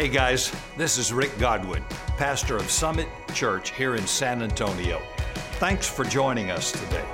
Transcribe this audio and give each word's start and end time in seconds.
Hey 0.00 0.08
guys, 0.08 0.50
this 0.78 0.96
is 0.96 1.12
Rick 1.12 1.38
Godwin, 1.38 1.84
pastor 2.16 2.56
of 2.56 2.70
Summit 2.70 3.06
Church 3.34 3.72
here 3.72 3.96
in 3.96 4.06
San 4.06 4.42
Antonio. 4.42 4.98
Thanks 5.58 5.86
for 5.86 6.06
joining 6.06 6.50
us 6.50 6.72
today. 6.72 7.04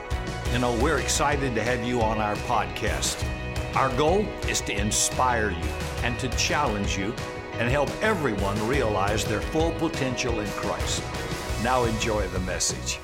You 0.53 0.61
know, 0.61 0.73
we're 0.81 0.99
excited 0.99 1.57
to 1.57 1.65
have 1.65 1.83
you 1.83 2.01
on 2.01 2.19
our 2.19 2.37
podcast. 2.37 3.27
Our 3.75 3.89
goal 3.97 4.21
is 4.49 4.61
to 4.61 4.73
inspire 4.73 5.51
you 5.51 5.69
and 6.05 6.17
to 6.21 6.29
challenge 6.37 6.97
you 6.97 7.13
and 7.55 7.69
help 7.69 7.91
everyone 8.05 8.57
realize 8.69 9.25
their 9.25 9.41
full 9.41 9.73
potential 9.73 10.39
in 10.39 10.49
Christ. 10.51 11.03
Now 11.65 11.87
enjoy 11.87 12.29
the 12.29 12.41
message. 12.41 13.01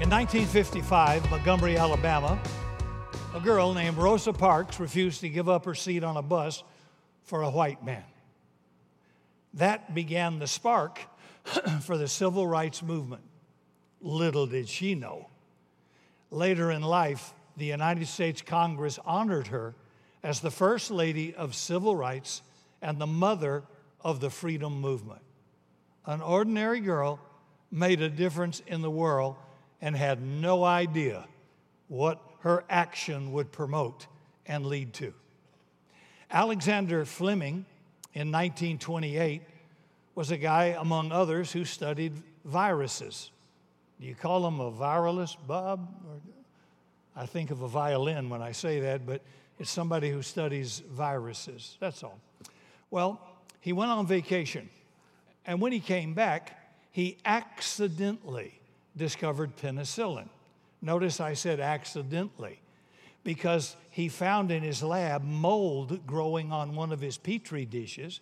In 0.00 0.10
1955, 0.10 1.30
Montgomery, 1.30 1.76
Alabama, 1.76 2.42
a 3.36 3.38
girl 3.38 3.72
named 3.72 3.98
Rosa 3.98 4.32
Parks 4.32 4.80
refused 4.80 5.20
to 5.20 5.28
give 5.28 5.48
up 5.48 5.64
her 5.64 5.76
seat 5.76 6.02
on 6.02 6.16
a 6.16 6.22
bus 6.22 6.64
for 7.28 7.42
a 7.42 7.50
white 7.50 7.84
man. 7.84 8.04
That 9.54 9.94
began 9.94 10.38
the 10.38 10.46
spark 10.46 11.00
for 11.82 11.98
the 11.98 12.08
civil 12.08 12.46
rights 12.46 12.82
movement. 12.82 13.22
Little 14.00 14.46
did 14.46 14.68
she 14.68 14.94
know. 14.94 15.28
Later 16.30 16.70
in 16.70 16.82
life, 16.82 17.34
the 17.56 17.66
United 17.66 18.06
States 18.06 18.40
Congress 18.40 18.98
honored 19.04 19.48
her 19.48 19.74
as 20.22 20.40
the 20.40 20.50
First 20.50 20.90
Lady 20.90 21.34
of 21.34 21.54
Civil 21.54 21.94
Rights 21.94 22.42
and 22.80 22.98
the 22.98 23.06
mother 23.06 23.64
of 24.00 24.20
the 24.20 24.30
freedom 24.30 24.80
movement. 24.80 25.22
An 26.06 26.22
ordinary 26.22 26.80
girl 26.80 27.20
made 27.70 28.00
a 28.00 28.08
difference 28.08 28.62
in 28.66 28.80
the 28.80 28.90
world 28.90 29.36
and 29.82 29.94
had 29.94 30.22
no 30.22 30.64
idea 30.64 31.26
what 31.88 32.22
her 32.40 32.64
action 32.70 33.32
would 33.32 33.52
promote 33.52 34.06
and 34.46 34.64
lead 34.64 34.94
to. 34.94 35.12
Alexander 36.30 37.04
Fleming 37.04 37.64
in 38.12 38.30
1928 38.30 39.42
was 40.14 40.30
a 40.30 40.36
guy, 40.36 40.76
among 40.78 41.10
others, 41.10 41.52
who 41.52 41.64
studied 41.64 42.12
viruses. 42.44 43.30
Do 44.00 44.06
you 44.06 44.14
call 44.14 44.46
him 44.46 44.60
a 44.60 44.70
viralist, 44.70 45.36
Bob? 45.46 45.88
I 47.16 47.24
think 47.26 47.50
of 47.50 47.62
a 47.62 47.68
violin 47.68 48.28
when 48.28 48.42
I 48.42 48.52
say 48.52 48.80
that, 48.80 49.06
but 49.06 49.22
it's 49.58 49.70
somebody 49.70 50.10
who 50.10 50.22
studies 50.22 50.82
viruses. 50.90 51.76
That's 51.80 52.04
all. 52.04 52.18
Well, 52.90 53.20
he 53.60 53.72
went 53.72 53.90
on 53.90 54.06
vacation, 54.06 54.68
and 55.46 55.60
when 55.60 55.72
he 55.72 55.80
came 55.80 56.14
back, 56.14 56.58
he 56.92 57.16
accidentally 57.24 58.60
discovered 58.96 59.56
penicillin. 59.56 60.28
Notice 60.82 61.20
I 61.20 61.34
said 61.34 61.58
accidentally 61.58 62.60
because 63.28 63.76
he 63.90 64.08
found 64.08 64.50
in 64.50 64.62
his 64.62 64.82
lab 64.82 65.22
mold 65.22 66.06
growing 66.06 66.50
on 66.50 66.74
one 66.74 66.92
of 66.92 67.02
his 67.02 67.18
petri 67.18 67.66
dishes, 67.66 68.20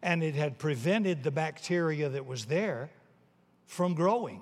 and 0.00 0.22
it 0.22 0.36
had 0.36 0.58
prevented 0.58 1.24
the 1.24 1.30
bacteria 1.32 2.08
that 2.08 2.24
was 2.24 2.44
there 2.44 2.88
from 3.66 3.94
growing. 3.94 4.40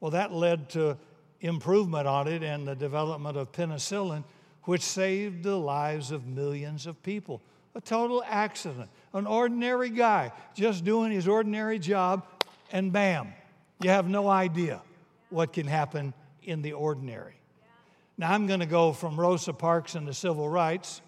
Well, 0.00 0.10
that 0.10 0.32
led 0.32 0.70
to 0.70 0.98
improvement 1.40 2.08
on 2.08 2.26
it 2.26 2.42
and 2.42 2.66
the 2.66 2.74
development 2.74 3.36
of 3.36 3.52
penicillin, 3.52 4.24
which 4.64 4.82
saved 4.82 5.44
the 5.44 5.56
lives 5.56 6.10
of 6.10 6.26
millions 6.26 6.88
of 6.88 7.00
people. 7.04 7.40
A 7.76 7.80
total 7.80 8.24
accident. 8.26 8.90
An 9.14 9.24
ordinary 9.24 9.90
guy 9.90 10.32
just 10.56 10.84
doing 10.84 11.12
his 11.12 11.28
ordinary 11.28 11.78
job, 11.78 12.26
and 12.72 12.92
bam, 12.92 13.32
you 13.80 13.90
have 13.90 14.08
no 14.08 14.28
idea 14.28 14.82
what 15.30 15.52
can 15.52 15.68
happen 15.68 16.12
in 16.42 16.60
the 16.60 16.72
ordinary. 16.72 17.37
Now, 18.20 18.32
I'm 18.32 18.48
going 18.48 18.58
to 18.58 18.66
go 18.66 18.92
from 18.92 19.18
Rosa 19.18 19.52
Parks 19.52 19.94
and 19.94 20.06
the 20.06 20.12
civil 20.12 20.48
rights. 20.48 21.00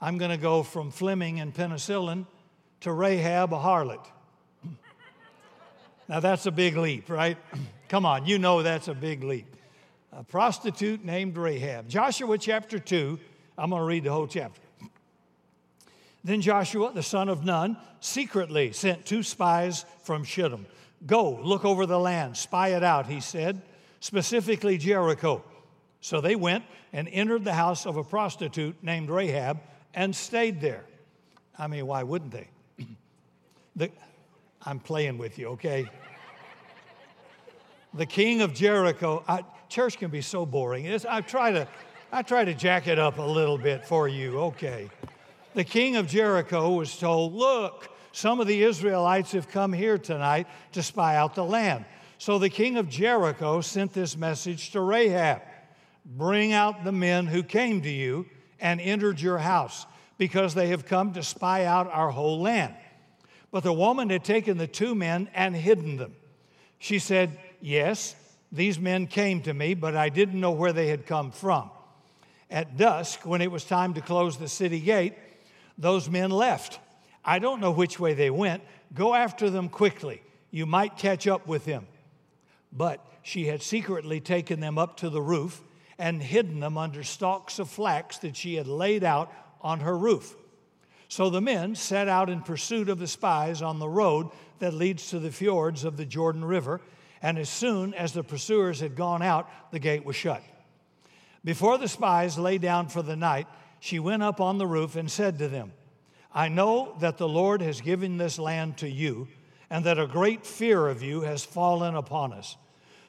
I'm 0.00 0.16
going 0.16 0.30
to 0.30 0.38
go 0.38 0.62
from 0.62 0.90
Fleming 0.90 1.40
and 1.40 1.54
penicillin 1.54 2.24
to 2.80 2.90
Rahab, 2.90 3.52
a 3.52 3.58
harlot. 3.58 4.06
now, 6.08 6.20
that's 6.20 6.46
a 6.46 6.50
big 6.50 6.78
leap, 6.78 7.10
right? 7.10 7.36
Come 7.90 8.06
on, 8.06 8.24
you 8.24 8.38
know 8.38 8.62
that's 8.62 8.88
a 8.88 8.94
big 8.94 9.22
leap. 9.22 9.54
A 10.12 10.24
prostitute 10.24 11.04
named 11.04 11.36
Rahab. 11.36 11.86
Joshua 11.86 12.38
chapter 12.38 12.78
2, 12.78 13.18
I'm 13.58 13.68
going 13.68 13.80
to 13.80 13.86
read 13.86 14.04
the 14.04 14.12
whole 14.12 14.26
chapter. 14.26 14.62
Then 16.24 16.40
Joshua, 16.40 16.92
the 16.94 17.02
son 17.02 17.28
of 17.28 17.44
Nun, 17.44 17.76
secretly 18.00 18.72
sent 18.72 19.04
two 19.04 19.22
spies 19.22 19.84
from 20.02 20.24
Shittim. 20.24 20.64
Go, 21.06 21.38
look 21.42 21.66
over 21.66 21.84
the 21.84 21.98
land, 21.98 22.38
spy 22.38 22.68
it 22.68 22.82
out, 22.82 23.06
he 23.06 23.20
said, 23.20 23.60
specifically 24.00 24.78
Jericho. 24.78 25.44
So 26.00 26.20
they 26.20 26.36
went 26.36 26.64
and 26.92 27.08
entered 27.08 27.44
the 27.44 27.52
house 27.52 27.86
of 27.86 27.96
a 27.96 28.04
prostitute 28.04 28.82
named 28.82 29.10
Rahab 29.10 29.60
and 29.94 30.14
stayed 30.14 30.60
there. 30.60 30.84
I 31.58 31.66
mean, 31.66 31.86
why 31.86 32.02
wouldn't 32.02 32.32
they? 32.32 32.48
the, 33.76 33.90
I'm 34.62 34.80
playing 34.80 35.18
with 35.18 35.38
you, 35.38 35.48
okay? 35.48 35.88
the 37.94 38.06
king 38.06 38.40
of 38.40 38.54
Jericho, 38.54 39.24
I, 39.28 39.44
church 39.68 39.98
can 39.98 40.10
be 40.10 40.22
so 40.22 40.46
boring. 40.46 40.86
It's, 40.86 41.04
I 41.04 41.20
try 41.20 41.52
to, 41.52 41.68
I 42.12 42.22
try 42.22 42.44
to 42.44 42.54
jack 42.54 42.86
it 42.86 42.98
up 42.98 43.18
a 43.18 43.22
little 43.22 43.58
bit 43.58 43.84
for 43.84 44.08
you, 44.08 44.38
okay? 44.40 44.88
The 45.54 45.64
king 45.64 45.96
of 45.96 46.06
Jericho 46.06 46.70
was 46.70 46.96
told, 46.96 47.34
Look, 47.34 47.88
some 48.12 48.40
of 48.40 48.46
the 48.46 48.62
Israelites 48.62 49.32
have 49.32 49.48
come 49.48 49.72
here 49.72 49.98
tonight 49.98 50.46
to 50.72 50.82
spy 50.82 51.16
out 51.16 51.34
the 51.34 51.44
land. 51.44 51.84
So 52.18 52.38
the 52.38 52.50
king 52.50 52.76
of 52.76 52.88
Jericho 52.88 53.60
sent 53.60 53.92
this 53.92 54.16
message 54.16 54.70
to 54.72 54.80
Rahab 54.80 55.42
Bring 56.10 56.52
out 56.52 56.82
the 56.82 56.92
men 56.92 57.26
who 57.26 57.44
came 57.44 57.82
to 57.82 57.88
you 57.88 58.26
and 58.58 58.80
entered 58.80 59.20
your 59.20 59.38
house, 59.38 59.86
because 60.18 60.54
they 60.54 60.68
have 60.68 60.84
come 60.84 61.12
to 61.12 61.22
spy 61.22 61.64
out 61.64 61.86
our 61.86 62.10
whole 62.10 62.40
land. 62.40 62.74
But 63.52 63.62
the 63.62 63.72
woman 63.72 64.10
had 64.10 64.24
taken 64.24 64.58
the 64.58 64.66
two 64.66 64.94
men 64.94 65.30
and 65.34 65.54
hidden 65.54 65.96
them. 65.96 66.14
She 66.78 66.98
said, 66.98 67.38
Yes, 67.60 68.16
these 68.50 68.78
men 68.78 69.06
came 69.06 69.40
to 69.42 69.54
me, 69.54 69.74
but 69.74 69.96
I 69.96 70.08
didn't 70.08 70.40
know 70.40 70.50
where 70.50 70.72
they 70.72 70.88
had 70.88 71.06
come 71.06 71.30
from. 71.30 71.70
At 72.50 72.76
dusk, 72.76 73.24
when 73.24 73.40
it 73.40 73.50
was 73.50 73.64
time 73.64 73.94
to 73.94 74.00
close 74.00 74.36
the 74.36 74.48
city 74.48 74.80
gate, 74.80 75.14
those 75.78 76.10
men 76.10 76.30
left. 76.30 76.80
I 77.24 77.38
don't 77.38 77.60
know 77.60 77.70
which 77.70 78.00
way 78.00 78.14
they 78.14 78.30
went. 78.30 78.62
Go 78.92 79.14
after 79.14 79.48
them 79.48 79.68
quickly. 79.68 80.22
You 80.50 80.66
might 80.66 80.98
catch 80.98 81.28
up 81.28 81.46
with 81.46 81.64
them. 81.64 81.86
But 82.72 83.04
she 83.22 83.46
had 83.46 83.62
secretly 83.62 84.20
taken 84.20 84.58
them 84.58 84.76
up 84.76 84.96
to 84.98 85.10
the 85.10 85.22
roof 85.22 85.62
and 86.00 86.22
hidden 86.22 86.60
them 86.60 86.78
under 86.78 87.04
stalks 87.04 87.58
of 87.58 87.68
flax 87.68 88.16
that 88.18 88.34
she 88.34 88.54
had 88.54 88.66
laid 88.66 89.04
out 89.04 89.30
on 89.60 89.80
her 89.80 89.96
roof. 89.96 90.34
So 91.08 91.28
the 91.28 91.42
men 91.42 91.74
set 91.74 92.08
out 92.08 92.30
in 92.30 92.40
pursuit 92.40 92.88
of 92.88 92.98
the 92.98 93.06
spies 93.06 93.60
on 93.60 93.78
the 93.78 93.88
road 93.88 94.30
that 94.60 94.72
leads 94.72 95.10
to 95.10 95.18
the 95.18 95.30
fords 95.30 95.84
of 95.84 95.98
the 95.98 96.06
Jordan 96.06 96.42
River, 96.42 96.80
and 97.20 97.38
as 97.38 97.50
soon 97.50 97.92
as 97.92 98.14
the 98.14 98.24
pursuers 98.24 98.80
had 98.80 98.96
gone 98.96 99.20
out, 99.20 99.50
the 99.72 99.78
gate 99.78 100.06
was 100.06 100.16
shut. 100.16 100.42
Before 101.44 101.76
the 101.76 101.88
spies 101.88 102.38
lay 102.38 102.56
down 102.56 102.88
for 102.88 103.02
the 103.02 103.16
night, 103.16 103.46
she 103.78 103.98
went 103.98 104.22
up 104.22 104.40
on 104.40 104.56
the 104.56 104.66
roof 104.66 104.96
and 104.96 105.10
said 105.10 105.38
to 105.38 105.48
them, 105.48 105.72
I 106.32 106.48
know 106.48 106.96
that 107.00 107.18
the 107.18 107.28
Lord 107.28 107.60
has 107.60 107.82
given 107.82 108.16
this 108.16 108.38
land 108.38 108.78
to 108.78 108.88
you, 108.88 109.28
and 109.68 109.84
that 109.84 109.98
a 109.98 110.06
great 110.06 110.46
fear 110.46 110.86
of 110.86 111.02
you 111.02 111.20
has 111.22 111.44
fallen 111.44 111.94
upon 111.94 112.32
us, 112.32 112.56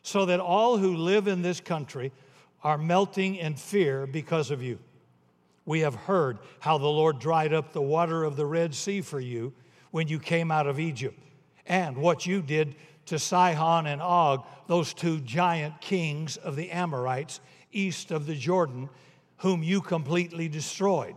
so 0.04 0.26
that 0.26 0.42
all 0.42 0.78
who 0.78 0.98
live 0.98 1.28
in 1.28 1.42
this 1.42 1.62
country 1.62 2.12
are 2.64 2.78
melting 2.78 3.36
in 3.36 3.56
fear 3.56 4.06
because 4.06 4.52
of 4.52 4.62
you. 4.62 4.80
We 5.66 5.82
have 5.82 5.96
heard 5.96 6.40
how 6.60 6.78
the 6.78 6.88
Lord 6.88 7.20
dried 7.20 7.54
up 7.54 7.72
the 7.72 7.82
water 7.82 8.24
of 8.24 8.36
the 8.36 8.46
Red 8.46 8.74
Sea 8.74 9.02
for 9.02 9.20
you 9.20 9.54
when 9.92 10.08
you 10.08 10.20
came 10.20 10.52
out 10.52 10.68
of 10.68 10.80
Egypt, 10.80 11.20
and 11.66 11.98
what 11.98 12.26
you 12.26 12.42
did 12.42 12.76
to 13.08 13.20
Sihon 13.20 13.88
and 13.88 14.02
Og, 14.02 14.46
those 14.68 14.94
two 14.94 15.20
giant 15.20 15.82
kings 15.82 16.38
of 16.38 16.56
the 16.56 16.72
Amorites 16.72 17.42
east 17.72 18.12
of 18.12 18.26
the 18.26 18.36
Jordan, 18.36 18.90
whom 19.38 19.64
you 19.64 19.82
completely 19.82 20.48
destroyed. 20.48 21.16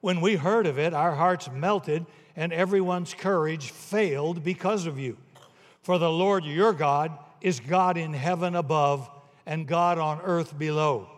When 0.00 0.20
we 0.20 0.36
heard 0.36 0.66
of 0.66 0.78
it, 0.78 0.94
our 0.94 1.14
hearts 1.14 1.50
melted, 1.50 2.06
and 2.36 2.52
everyone's 2.52 3.14
courage 3.14 3.70
failed 3.70 4.44
because 4.44 4.86
of 4.86 4.98
you. 4.98 5.16
For 5.82 5.98
the 5.98 6.10
Lord 6.10 6.44
your 6.44 6.72
God 6.72 7.16
is 7.40 7.60
God 7.60 7.96
in 7.96 8.12
heaven 8.12 8.54
above 8.54 9.10
and 9.46 9.66
God 9.66 9.98
on 9.98 10.20
earth 10.22 10.58
below. 10.58 11.08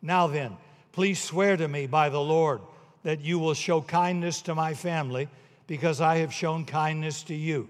Now 0.00 0.26
then, 0.26 0.56
please 0.92 1.20
swear 1.20 1.56
to 1.56 1.66
me 1.66 1.86
by 1.86 2.10
the 2.10 2.20
Lord 2.20 2.60
that 3.02 3.20
you 3.20 3.38
will 3.38 3.54
show 3.54 3.80
kindness 3.80 4.42
to 4.42 4.54
my 4.54 4.74
family 4.74 5.28
because 5.66 6.00
I 6.00 6.18
have 6.18 6.32
shown 6.32 6.64
kindness 6.64 7.22
to 7.24 7.34
you. 7.34 7.68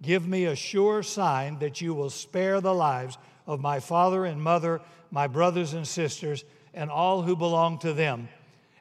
Give 0.00 0.26
me 0.26 0.44
a 0.44 0.56
sure 0.56 1.02
sign 1.02 1.58
that 1.58 1.80
you 1.80 1.92
will 1.92 2.10
spare 2.10 2.60
the 2.60 2.74
lives 2.74 3.18
of 3.46 3.60
my 3.60 3.80
father 3.80 4.24
and 4.24 4.40
mother, 4.40 4.80
my 5.10 5.26
brothers 5.26 5.74
and 5.74 5.86
sisters, 5.86 6.44
and 6.72 6.90
all 6.90 7.22
who 7.22 7.34
belong 7.34 7.78
to 7.80 7.92
them, 7.92 8.28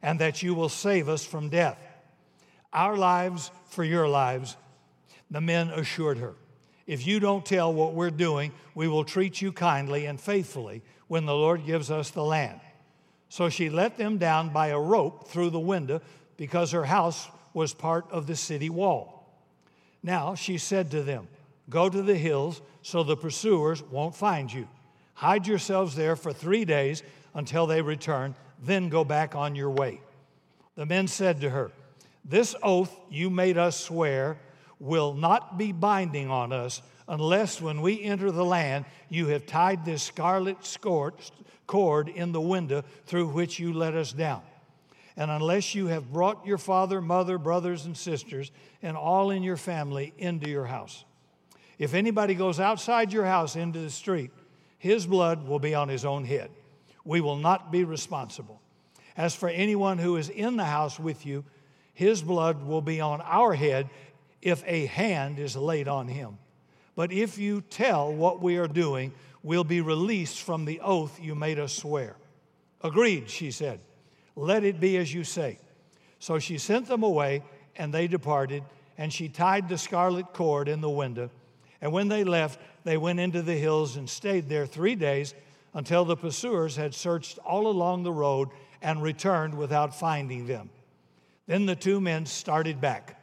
and 0.02 0.20
that 0.20 0.44
you 0.44 0.54
will 0.54 0.70
save 0.70 1.10
us 1.10 1.26
from 1.26 1.50
death. 1.50 1.80
Our 2.72 2.96
lives 2.96 3.50
for 3.70 3.84
your 3.84 4.08
lives, 4.08 4.56
the 5.32 5.42
men 5.42 5.70
assured 5.70 6.20
her. 6.20 6.36
If 6.88 7.06
you 7.06 7.20
don't 7.20 7.46
tell 7.46 7.74
what 7.74 7.94
we're 7.94 8.10
doing, 8.10 8.54
we 8.74 8.88
will 8.88 9.04
treat 9.04 9.42
you 9.42 9.52
kindly 9.52 10.06
and 10.06 10.20
faithfully 10.20 10.82
when 11.08 11.26
the 11.26 11.36
Lord 11.36 11.66
gives 11.66 11.92
us 11.92 12.10
the 12.10 12.24
land. 12.24 12.62
So 13.30 13.50
she 13.50 13.70
let 13.70 13.98
them 13.98 14.18
down 14.18 14.50
by 14.50 14.68
a 14.68 14.80
rope 14.80 15.28
through 15.28 15.50
the 15.50 15.60
window 15.60 16.02
because 16.38 16.72
her 16.72 16.86
house 16.86 17.28
was 17.54 17.74
part 17.74 18.06
of 18.10 18.26
the 18.26 18.36
city 18.38 18.70
wall. 18.70 19.28
Now 20.02 20.36
she 20.36 20.58
said 20.58 20.90
to 20.92 21.04
them, 21.04 21.28
Go 21.70 21.90
to 21.90 22.02
the 22.02 22.16
hills 22.16 22.62
so 22.82 23.04
the 23.04 23.18
pursuers 23.18 23.84
won't 23.84 24.16
find 24.16 24.52
you. 24.52 24.70
Hide 25.16 25.46
yourselves 25.46 25.96
there 25.96 26.16
for 26.16 26.32
three 26.32 26.64
days 26.64 27.04
until 27.34 27.68
they 27.68 27.82
return, 27.82 28.36
then 28.64 28.88
go 28.88 29.04
back 29.04 29.36
on 29.36 29.56
your 29.56 29.70
way. 29.72 30.00
The 30.76 30.86
men 30.86 31.08
said 31.08 31.42
to 31.42 31.50
her, 31.50 31.72
This 32.24 32.56
oath 32.64 32.96
you 33.10 33.30
made 33.30 33.58
us 33.58 33.78
swear 33.78 34.38
will 34.80 35.14
not 35.14 35.58
be 35.58 35.72
binding 35.72 36.30
on 36.30 36.52
us 36.52 36.82
unless 37.08 37.62
when 37.62 37.82
we 37.82 38.04
enter 38.04 38.32
the 38.32 38.46
land 38.46 38.86
you 39.10 39.28
have 39.28 39.46
tied 39.46 39.86
this 39.86 40.04
scarlet 40.04 40.58
cord 41.66 42.10
in 42.10 42.32
the 42.32 42.42
window 42.42 42.84
through 43.06 43.28
which 43.28 43.60
you 43.60 43.74
let 43.74 43.96
us 43.96 44.12
down. 44.14 44.42
And 45.16 45.32
unless 45.32 45.74
you 45.74 45.88
have 45.88 46.14
brought 46.14 46.46
your 46.46 46.60
father, 46.60 47.02
mother, 47.02 47.38
brothers, 47.38 47.86
and 47.86 47.98
sisters, 47.98 48.52
and 48.84 48.96
all 48.96 49.32
in 49.32 49.42
your 49.42 49.58
family 49.58 50.14
into 50.18 50.50
your 50.50 50.66
house. 50.66 51.06
If 51.80 51.94
anybody 51.94 52.36
goes 52.36 52.60
outside 52.60 53.12
your 53.12 53.26
house 53.26 53.56
into 53.56 53.80
the 53.80 53.90
street, 53.90 54.32
his 54.78 55.08
blood 55.08 55.48
will 55.48 55.60
be 55.60 55.74
on 55.74 55.90
his 55.90 56.06
own 56.06 56.26
head. 56.26 56.52
We 57.04 57.22
will 57.22 57.38
not 57.38 57.72
be 57.72 57.84
responsible. 57.84 58.62
As 59.16 59.34
for 59.34 59.50
anyone 59.50 59.98
who 59.98 60.18
is 60.18 60.30
in 60.30 60.58
the 60.58 60.66
house 60.66 61.00
with 61.00 61.26
you, 61.26 61.44
his 61.94 62.22
blood 62.22 62.64
will 62.64 62.84
be 62.84 63.02
on 63.02 63.22
our 63.22 63.54
head 63.56 63.90
if 64.48 64.64
a 64.66 64.86
hand 64.86 65.40
is 65.40 65.58
laid 65.58 65.90
on 65.90 66.08
him. 66.08 66.38
But 66.96 67.12
if 67.12 67.38
you 67.38 67.60
tell 67.70 68.14
what 68.14 68.42
we 68.42 68.56
are 68.58 68.68
doing, 68.68 69.12
we'll 69.44 69.66
be 69.66 69.82
released 69.82 70.42
from 70.42 70.64
the 70.64 70.80
oath 70.80 71.20
you 71.22 71.36
made 71.36 71.60
us 71.60 71.74
swear. 71.74 72.16
Agreed, 72.82 73.30
she 73.30 73.52
said. 73.52 73.82
Let 74.38 74.64
it 74.64 74.80
be 74.80 74.96
as 74.96 75.14
you 75.14 75.26
say. 75.26 75.60
So 76.20 76.40
she 76.40 76.58
sent 76.58 76.88
them 76.88 77.04
away, 77.04 77.44
and 77.76 77.94
they 77.94 78.08
departed, 78.08 78.64
and 78.98 79.12
she 79.12 79.28
tied 79.28 79.68
the 79.68 79.78
scarlet 79.78 80.32
cord 80.32 80.70
in 80.70 80.80
the 80.80 80.90
window. 80.90 81.30
And 81.82 81.92
when 81.92 82.08
they 82.08 82.24
left, 82.24 82.58
they 82.86 82.96
went 82.96 83.20
into 83.20 83.42
the 83.42 83.58
hills 83.58 83.98
and 83.98 84.10
stayed 84.10 84.48
there 84.48 84.66
three 84.66 84.96
days 84.96 85.34
until 85.74 86.06
the 86.06 86.16
pursuers 86.16 86.78
had 86.78 86.96
searched 86.96 87.38
all 87.40 87.68
along 87.68 88.04
the 88.04 88.14
road 88.14 88.48
and 88.82 89.04
returned 89.04 89.58
without 89.58 89.94
finding 89.94 90.48
them. 90.48 90.70
Then 91.48 91.66
the 91.66 91.76
two 91.76 92.00
men 92.00 92.26
started 92.26 92.80
back. 92.80 93.17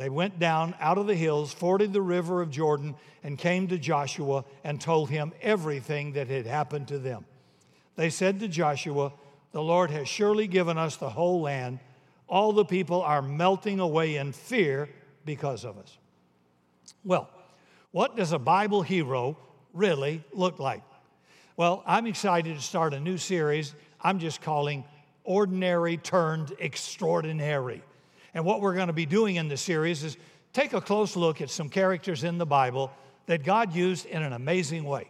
They 0.00 0.08
went 0.08 0.38
down 0.38 0.74
out 0.80 0.96
of 0.96 1.06
the 1.06 1.14
hills, 1.14 1.52
forded 1.52 1.92
the 1.92 2.00
river 2.00 2.40
of 2.40 2.50
Jordan, 2.50 2.94
and 3.22 3.36
came 3.36 3.68
to 3.68 3.76
Joshua 3.76 4.46
and 4.64 4.80
told 4.80 5.10
him 5.10 5.34
everything 5.42 6.12
that 6.14 6.26
had 6.26 6.46
happened 6.46 6.88
to 6.88 6.98
them. 6.98 7.26
They 7.96 8.08
said 8.08 8.40
to 8.40 8.48
Joshua, 8.48 9.12
The 9.52 9.62
Lord 9.62 9.90
has 9.90 10.08
surely 10.08 10.46
given 10.46 10.78
us 10.78 10.96
the 10.96 11.10
whole 11.10 11.42
land. 11.42 11.80
All 12.30 12.54
the 12.54 12.64
people 12.64 13.02
are 13.02 13.20
melting 13.20 13.78
away 13.78 14.16
in 14.16 14.32
fear 14.32 14.88
because 15.26 15.66
of 15.66 15.76
us. 15.76 15.98
Well, 17.04 17.28
what 17.90 18.16
does 18.16 18.32
a 18.32 18.38
Bible 18.38 18.80
hero 18.80 19.36
really 19.74 20.24
look 20.32 20.58
like? 20.58 20.82
Well, 21.58 21.82
I'm 21.86 22.06
excited 22.06 22.56
to 22.56 22.62
start 22.62 22.94
a 22.94 23.00
new 23.00 23.18
series 23.18 23.74
I'm 24.00 24.18
just 24.18 24.40
calling 24.40 24.84
Ordinary 25.24 25.98
Turned 25.98 26.54
Extraordinary. 26.58 27.82
And 28.34 28.44
what 28.44 28.60
we're 28.60 28.74
going 28.74 28.88
to 28.88 28.92
be 28.92 29.06
doing 29.06 29.36
in 29.36 29.48
this 29.48 29.60
series 29.60 30.04
is 30.04 30.16
take 30.52 30.72
a 30.72 30.80
close 30.80 31.16
look 31.16 31.40
at 31.40 31.50
some 31.50 31.68
characters 31.68 32.24
in 32.24 32.38
the 32.38 32.46
Bible 32.46 32.90
that 33.26 33.44
God 33.44 33.74
used 33.74 34.06
in 34.06 34.22
an 34.22 34.32
amazing 34.32 34.84
way. 34.84 35.08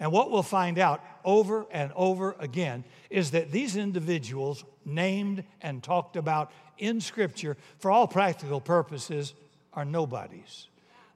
And 0.00 0.10
what 0.10 0.30
we'll 0.30 0.42
find 0.42 0.78
out 0.78 1.04
over 1.24 1.66
and 1.70 1.92
over 1.94 2.34
again 2.40 2.84
is 3.08 3.30
that 3.32 3.52
these 3.52 3.76
individuals, 3.76 4.64
named 4.84 5.44
and 5.60 5.80
talked 5.80 6.16
about 6.16 6.50
in 6.78 7.00
Scripture, 7.00 7.56
for 7.78 7.90
all 7.90 8.08
practical 8.08 8.60
purposes, 8.60 9.34
are 9.72 9.84
nobodies. 9.84 10.66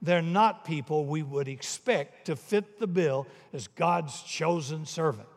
They're 0.03 0.23
not 0.23 0.65
people 0.65 1.07
we 1.07 1.23
would 1.23 1.49
expect 1.49 2.27
to 2.27 2.37
fit 2.37 2.79
the 2.79 2.87
bill 2.87 3.27
as 3.53 3.67
God's 3.67 4.23
chosen 4.23 4.87
servant. 4.87 5.29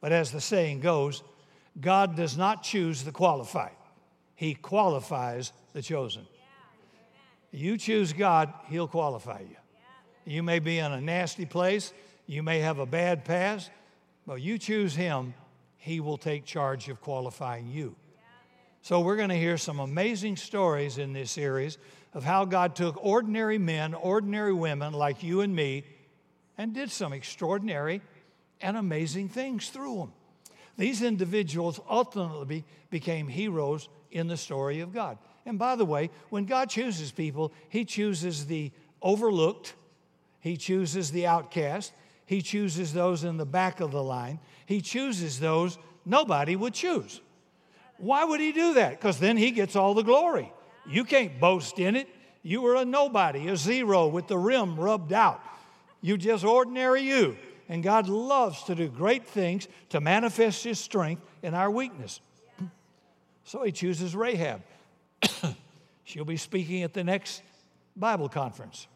But 0.00 0.12
as 0.12 0.30
the 0.30 0.40
saying 0.40 0.80
goes, 0.80 1.22
God 1.80 2.16
does 2.16 2.36
not 2.36 2.62
choose 2.62 3.04
the 3.04 3.12
qualified. 3.12 3.76
He 4.36 4.54
qualifies 4.54 5.52
the 5.72 5.82
chosen. 5.82 6.26
You 7.50 7.78
choose 7.78 8.12
God, 8.12 8.52
He'll 8.68 8.86
qualify 8.86 9.40
you. 9.40 9.56
You 10.24 10.42
may 10.42 10.58
be 10.58 10.78
in 10.78 10.92
a 10.92 11.00
nasty 11.00 11.46
place, 11.46 11.92
you 12.26 12.42
may 12.42 12.60
have 12.60 12.78
a 12.78 12.86
bad 12.86 13.24
past, 13.24 13.70
but 14.26 14.42
you 14.42 14.58
choose 14.58 14.94
Him, 14.94 15.34
He 15.78 16.00
will 16.00 16.18
take 16.18 16.44
charge 16.44 16.88
of 16.88 17.00
qualifying 17.00 17.66
you. 17.66 17.96
So, 18.82 19.00
we're 19.00 19.16
going 19.16 19.30
to 19.30 19.36
hear 19.36 19.56
some 19.56 19.80
amazing 19.80 20.36
stories 20.36 20.98
in 20.98 21.12
this 21.12 21.30
series 21.30 21.78
of 22.14 22.22
how 22.22 22.44
God 22.44 22.76
took 22.76 23.02
ordinary 23.04 23.58
men, 23.58 23.94
ordinary 23.94 24.52
women 24.52 24.92
like 24.92 25.22
you 25.22 25.40
and 25.40 25.56
me, 25.56 25.84
and 26.58 26.72
did 26.72 26.90
some 26.90 27.12
extraordinary 27.12 28.00
and 28.60 28.76
amazing 28.76 29.28
things 29.28 29.70
through 29.70 29.96
them. 29.96 30.12
These 30.76 31.02
individuals 31.02 31.80
ultimately 31.88 32.64
became 32.90 33.28
heroes 33.28 33.88
in 34.16 34.26
the 34.26 34.36
story 34.36 34.80
of 34.80 34.92
God. 34.92 35.18
And 35.44 35.58
by 35.58 35.76
the 35.76 35.84
way, 35.84 36.10
when 36.30 36.44
God 36.46 36.70
chooses 36.70 37.12
people, 37.12 37.52
He 37.68 37.84
chooses 37.84 38.46
the 38.46 38.72
overlooked, 39.02 39.74
He 40.40 40.56
chooses 40.56 41.12
the 41.12 41.26
outcast, 41.26 41.92
He 42.24 42.42
chooses 42.42 42.92
those 42.92 43.24
in 43.24 43.36
the 43.36 43.46
back 43.46 43.80
of 43.80 43.92
the 43.92 44.02
line, 44.02 44.40
He 44.64 44.80
chooses 44.80 45.38
those 45.38 45.78
nobody 46.04 46.56
would 46.56 46.74
choose. 46.74 47.20
Why 47.98 48.24
would 48.24 48.40
He 48.40 48.52
do 48.52 48.74
that? 48.74 48.92
Because 48.92 49.18
then 49.20 49.36
He 49.36 49.50
gets 49.50 49.76
all 49.76 49.94
the 49.94 50.02
glory. 50.02 50.52
You 50.88 51.04
can't 51.04 51.38
boast 51.38 51.78
in 51.78 51.96
it. 51.96 52.08
You 52.42 52.62
were 52.62 52.76
a 52.76 52.84
nobody, 52.84 53.48
a 53.48 53.56
zero 53.56 54.06
with 54.06 54.28
the 54.28 54.38
rim 54.38 54.78
rubbed 54.78 55.12
out. 55.12 55.40
You 56.00 56.16
just 56.16 56.44
ordinary 56.44 57.02
you. 57.02 57.36
And 57.68 57.82
God 57.82 58.08
loves 58.08 58.62
to 58.64 58.76
do 58.76 58.88
great 58.88 59.26
things 59.26 59.66
to 59.88 60.00
manifest 60.00 60.62
His 60.62 60.78
strength 60.78 61.22
in 61.42 61.54
our 61.54 61.70
weakness. 61.70 62.20
So 63.46 63.62
he 63.62 63.70
chooses 63.70 64.14
Rahab. 64.16 64.60
She'll 66.04 66.24
be 66.24 66.36
speaking 66.36 66.82
at 66.82 66.92
the 66.92 67.04
next 67.04 67.42
Bible 67.96 68.28
conference. 68.28 68.88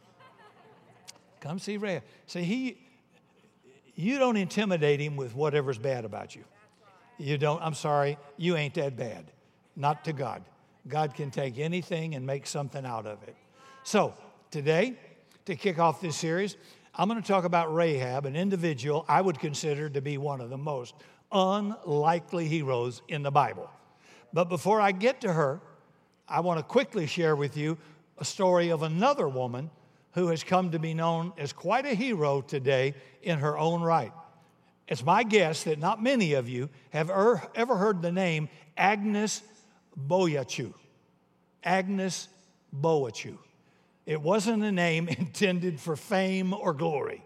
Come 1.41 1.61
see 1.61 1.77
Rahab. 1.77 2.03
See, 2.27 2.43
he, 2.43 2.79
you 3.95 4.19
don't 4.19 4.37
intimidate 4.37 5.01
him 5.01 5.15
with 5.15 5.37
whatever's 5.37 5.79
bad 5.79 6.05
about 6.05 6.35
you. 6.35 6.43
You 7.17 7.39
don't, 7.39 7.63
I'm 7.63 7.75
sorry, 7.75 8.19
you 8.37 8.57
ain't 8.57 8.75
that 8.75 8.97
bad. 8.97 9.31
Not 9.77 10.05
to 10.07 10.13
God. 10.13 10.43
God 10.89 11.15
can 11.15 11.31
take 11.31 11.61
anything 11.61 12.17
and 12.17 12.27
make 12.27 12.45
something 12.47 12.85
out 12.85 13.07
of 13.07 13.23
it. 13.23 13.37
So, 13.85 14.15
today, 14.51 14.95
to 15.45 15.55
kick 15.55 15.79
off 15.79 16.01
this 16.01 16.17
series, 16.17 16.57
I'm 16.97 17.09
going 17.09 17.23
to 17.23 17.27
talk 17.27 17.45
about 17.45 17.73
Rahab, 17.73 18.27
an 18.27 18.35
individual 18.35 19.05
I 19.09 19.21
would 19.21 19.39
consider 19.39 19.89
to 19.91 20.01
be 20.01 20.19
one 20.19 20.41
of 20.41 20.51
the 20.51 20.59
most 20.59 20.95
unlikely 21.31 22.49
heroes 22.49 23.03
in 23.07 23.23
the 23.23 23.31
Bible. 23.31 23.71
But 24.33 24.49
before 24.49 24.81
I 24.81 24.93
get 24.93 25.23
to 25.23 25.33
her, 25.33 25.61
I 26.29 26.41
want 26.41 26.59
to 26.59 26.65
quickly 26.65 27.07
share 27.07 27.35
with 27.35 27.57
you 27.57 27.77
a 28.19 28.25
story 28.25 28.71
of 28.71 28.83
another 28.83 29.29
woman 29.29 29.71
who 30.13 30.29
has 30.29 30.45
come 30.45 30.71
to 30.73 30.79
be 30.79 30.95
known 30.95 31.33
as 31.39 31.53
quite 31.53 31.87
a 31.87 31.95
hero 31.95 32.41
today 32.41 32.95
in 33.23 33.39
her 33.39 33.59
own 33.59 33.83
right. 33.83 34.13
It's 34.89 35.05
my 35.05 35.23
guess 35.23 35.65
that 35.65 35.79
not 35.79 36.03
many 36.03 36.35
of 36.35 36.49
you 36.49 36.69
have 36.91 37.11
er, 37.11 37.43
ever 37.55 37.77
heard 37.77 38.03
the 38.03 38.11
name 38.11 38.49
Agnes 38.77 39.43
Bojaxhiu. 39.97 40.75
Agnes 41.63 42.29
Bojaxhiu. 42.75 43.39
It 44.05 44.21
wasn't 44.21 44.65
a 44.65 44.73
name 44.73 45.09
intended 45.19 45.79
for 45.79 45.95
fame 45.95 46.53
or 46.53 46.75
glory. 46.75 47.23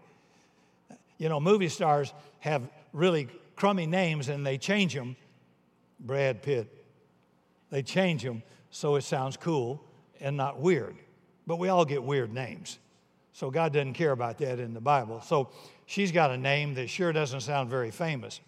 You 1.17 1.29
know, 1.29 1.39
movie 1.39 1.69
stars 1.69 2.13
have 2.39 2.61
really 2.93 3.27
crummy 3.55 3.87
names 3.87 4.29
and 4.29 4.45
they 4.45 4.57
change 4.57 4.93
them. 4.93 5.15
Brad 5.99 6.43
Pitt, 6.43 6.67
they 7.75 7.83
change 7.83 8.23
them 8.23 8.41
so 8.69 8.95
it 8.95 9.01
sounds 9.01 9.35
cool 9.35 9.83
and 10.21 10.37
not 10.37 10.61
weird. 10.61 10.95
But 11.45 11.57
we 11.57 11.67
all 11.67 11.83
get 11.83 12.01
weird 12.01 12.33
names. 12.33 12.79
So 13.33 13.51
God 13.51 13.73
doesn't 13.73 13.95
care 13.95 14.13
about 14.13 14.37
that 14.37 14.61
in 14.61 14.73
the 14.73 14.79
Bible. 14.79 15.19
So 15.19 15.49
she's 15.85 16.13
got 16.13 16.31
a 16.31 16.37
name 16.37 16.75
that 16.75 16.89
sure 16.89 17.11
doesn't 17.11 17.41
sound 17.41 17.69
very 17.69 17.91
famous. 17.91 18.39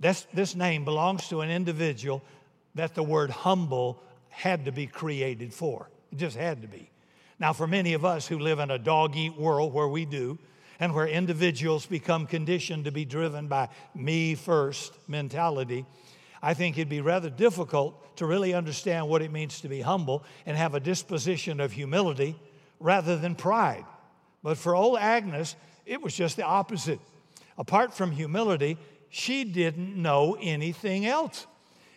This, 0.00 0.26
this 0.32 0.54
name 0.54 0.86
belongs 0.86 1.28
to 1.28 1.42
an 1.42 1.50
individual 1.50 2.22
that 2.74 2.94
the 2.94 3.02
word 3.02 3.28
humble 3.28 4.02
had 4.30 4.64
to 4.64 4.72
be 4.72 4.86
created 4.86 5.52
for. 5.52 5.90
It 6.10 6.16
just 6.16 6.38
had 6.38 6.62
to 6.62 6.68
be. 6.68 6.88
Now, 7.38 7.52
for 7.52 7.66
many 7.66 7.92
of 7.92 8.06
us 8.06 8.26
who 8.26 8.38
live 8.38 8.60
in 8.60 8.70
a 8.70 8.78
dog 8.78 9.14
eat 9.14 9.36
world 9.36 9.74
where 9.74 9.88
we 9.88 10.06
do, 10.06 10.38
and 10.80 10.94
where 10.94 11.06
individuals 11.06 11.84
become 11.84 12.26
conditioned 12.26 12.86
to 12.86 12.92
be 12.92 13.04
driven 13.04 13.46
by 13.46 13.68
me 13.94 14.34
first 14.34 14.94
mentality, 15.06 15.84
I 16.42 16.54
think 16.54 16.78
it'd 16.78 16.88
be 16.88 17.00
rather 17.00 17.30
difficult 17.30 18.16
to 18.16 18.26
really 18.26 18.54
understand 18.54 19.08
what 19.08 19.22
it 19.22 19.32
means 19.32 19.60
to 19.60 19.68
be 19.68 19.80
humble 19.80 20.24
and 20.46 20.56
have 20.56 20.74
a 20.74 20.80
disposition 20.80 21.60
of 21.60 21.72
humility 21.72 22.36
rather 22.80 23.16
than 23.16 23.34
pride. 23.34 23.84
But 24.42 24.56
for 24.56 24.74
old 24.74 24.98
Agnes, 24.98 25.56
it 25.86 26.00
was 26.00 26.14
just 26.14 26.36
the 26.36 26.44
opposite. 26.44 27.00
Apart 27.56 27.92
from 27.92 28.12
humility, 28.12 28.78
she 29.08 29.44
didn't 29.44 30.00
know 30.00 30.36
anything 30.40 31.06
else. 31.06 31.46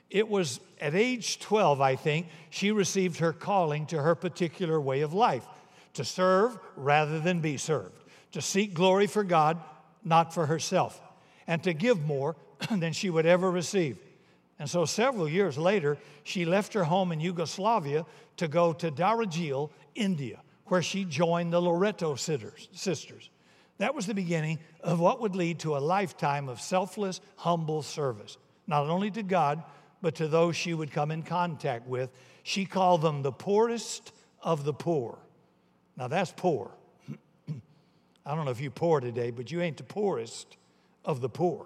it 0.09 0.27
was 0.27 0.59
at 0.81 0.93
age 0.93 1.39
12, 1.39 1.79
I 1.79 1.95
think, 1.95 2.27
she 2.49 2.71
received 2.71 3.19
her 3.19 3.31
calling 3.31 3.85
to 3.87 4.01
her 4.01 4.15
particular 4.15 4.81
way 4.81 5.01
of 5.01 5.13
life 5.13 5.45
to 5.93 6.03
serve 6.03 6.57
rather 6.75 7.19
than 7.19 7.39
be 7.39 7.55
served, 7.57 8.03
to 8.31 8.41
seek 8.41 8.73
glory 8.73 9.07
for 9.07 9.23
God, 9.23 9.57
not 10.03 10.33
for 10.33 10.47
herself, 10.47 10.99
and 11.47 11.63
to 11.63 11.73
give 11.73 12.05
more 12.05 12.35
than 12.71 12.93
she 12.93 13.09
would 13.09 13.25
ever 13.25 13.49
receive. 13.49 13.97
And 14.61 14.69
so 14.69 14.85
several 14.85 15.27
years 15.27 15.57
later, 15.57 15.97
she 16.21 16.45
left 16.45 16.75
her 16.75 16.83
home 16.83 17.11
in 17.11 17.19
Yugoslavia 17.19 18.05
to 18.37 18.47
go 18.47 18.73
to 18.73 18.91
Darjeeling, 18.91 19.71
India, 19.95 20.39
where 20.65 20.83
she 20.83 21.03
joined 21.03 21.51
the 21.51 21.59
Loreto 21.59 22.13
sisters. 22.13 23.31
That 23.79 23.95
was 23.95 24.05
the 24.05 24.13
beginning 24.13 24.59
of 24.81 24.99
what 24.99 25.19
would 25.19 25.35
lead 25.35 25.57
to 25.61 25.77
a 25.77 25.79
lifetime 25.79 26.47
of 26.47 26.61
selfless, 26.61 27.21
humble 27.37 27.81
service, 27.81 28.37
not 28.67 28.87
only 28.87 29.09
to 29.09 29.23
God, 29.23 29.63
but 29.99 30.13
to 30.17 30.27
those 30.27 30.55
she 30.55 30.75
would 30.75 30.91
come 30.91 31.09
in 31.09 31.23
contact 31.23 31.87
with. 31.87 32.11
She 32.43 32.65
called 32.65 33.01
them 33.01 33.23
the 33.23 33.31
poorest 33.31 34.13
of 34.43 34.63
the 34.63 34.73
poor. 34.73 35.17
Now 35.97 36.07
that's 36.07 36.33
poor. 36.37 36.69
I 38.27 38.35
don't 38.35 38.45
know 38.45 38.51
if 38.51 38.61
you're 38.61 38.69
poor 38.69 38.99
today, 38.99 39.31
but 39.31 39.51
you 39.51 39.59
ain't 39.61 39.77
the 39.77 39.83
poorest 39.83 40.55
of 41.03 41.19
the 41.19 41.29
poor. 41.29 41.65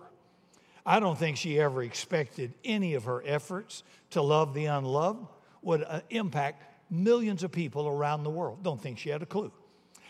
I 0.85 0.99
don't 0.99 1.17
think 1.17 1.37
she 1.37 1.59
ever 1.59 1.81
expected 1.81 2.53
any 2.63 2.93
of 2.93 3.05
her 3.05 3.23
efforts 3.25 3.83
to 4.11 4.21
love 4.21 4.53
the 4.53 4.65
unloved 4.65 5.25
would 5.61 5.83
uh, 5.83 6.01
impact 6.09 6.63
millions 6.91 7.43
of 7.43 7.51
people 7.51 7.87
around 7.87 8.23
the 8.23 8.29
world. 8.29 8.63
Don't 8.63 8.81
think 8.81 8.99
she 8.99 9.09
had 9.09 9.23
a 9.23 9.25
clue. 9.25 9.51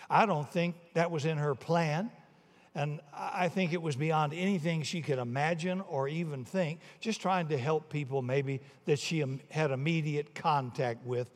I 0.10 0.26
don't 0.26 0.50
think 0.52 0.76
that 0.94 1.12
was 1.12 1.26
in 1.26 1.38
her 1.38 1.56
plan. 1.56 2.12
And 2.78 3.00
I 3.14 3.48
think 3.48 3.72
it 3.72 3.82
was 3.82 3.96
beyond 3.96 4.34
anything 4.34 4.84
she 4.84 5.02
could 5.02 5.18
imagine 5.18 5.80
or 5.80 6.10
even 6.10 6.44
think, 6.44 6.82
just 7.00 7.22
trying 7.22 7.48
to 7.48 7.58
help 7.58 7.90
people 7.90 8.22
maybe 8.22 8.60
that 8.84 9.00
she 9.00 9.24
had 9.50 9.72
immediate 9.72 10.36
contact 10.36 11.06
with 11.06 11.32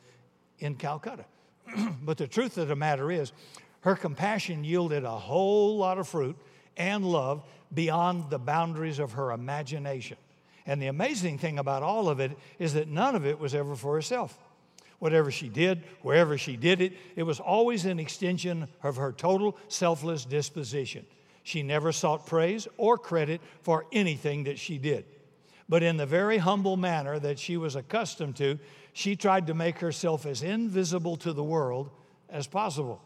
in 0.58 0.74
Calcutta. 0.74 1.24
but 2.02 2.18
the 2.18 2.26
truth 2.26 2.58
of 2.58 2.68
the 2.68 2.76
matter 2.76 3.10
is, 3.10 3.32
her 3.80 3.96
compassion 3.96 4.62
yielded 4.64 5.04
a 5.04 5.10
whole 5.10 5.78
lot 5.78 5.96
of 5.96 6.06
fruit 6.06 6.36
and 6.80 7.04
love 7.04 7.44
beyond 7.72 8.30
the 8.30 8.38
boundaries 8.38 8.98
of 8.98 9.12
her 9.12 9.32
imagination. 9.32 10.16
And 10.66 10.80
the 10.80 10.86
amazing 10.86 11.38
thing 11.38 11.58
about 11.58 11.82
all 11.82 12.08
of 12.08 12.20
it 12.20 12.32
is 12.58 12.72
that 12.74 12.88
none 12.88 13.14
of 13.14 13.26
it 13.26 13.38
was 13.38 13.54
ever 13.54 13.76
for 13.76 13.94
herself. 13.94 14.36
Whatever 14.98 15.30
she 15.30 15.48
did, 15.48 15.82
wherever 16.02 16.36
she 16.38 16.56
did 16.56 16.80
it, 16.80 16.94
it 17.16 17.22
was 17.22 17.38
always 17.38 17.84
an 17.84 18.00
extension 18.00 18.66
of 18.82 18.96
her 18.96 19.12
total 19.12 19.56
selfless 19.68 20.24
disposition. 20.24 21.04
She 21.42 21.62
never 21.62 21.92
sought 21.92 22.26
praise 22.26 22.66
or 22.76 22.96
credit 22.98 23.40
for 23.62 23.86
anything 23.92 24.44
that 24.44 24.58
she 24.58 24.78
did. 24.78 25.04
But 25.68 25.82
in 25.82 25.98
the 25.98 26.06
very 26.06 26.38
humble 26.38 26.76
manner 26.76 27.18
that 27.18 27.38
she 27.38 27.56
was 27.56 27.76
accustomed 27.76 28.36
to, 28.36 28.58
she 28.92 29.16
tried 29.16 29.46
to 29.46 29.54
make 29.54 29.78
herself 29.78 30.26
as 30.26 30.42
invisible 30.42 31.16
to 31.18 31.32
the 31.32 31.44
world 31.44 31.90
as 32.28 32.46
possible. 32.46 33.02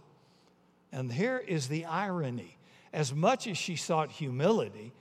And 0.92 1.12
here 1.12 1.38
is 1.38 1.68
the 1.68 1.84
irony 1.84 2.56
as 2.94 3.12
much 3.12 3.46
as 3.46 3.58
she 3.58 3.76
sought 3.76 4.10
humility 4.10 4.92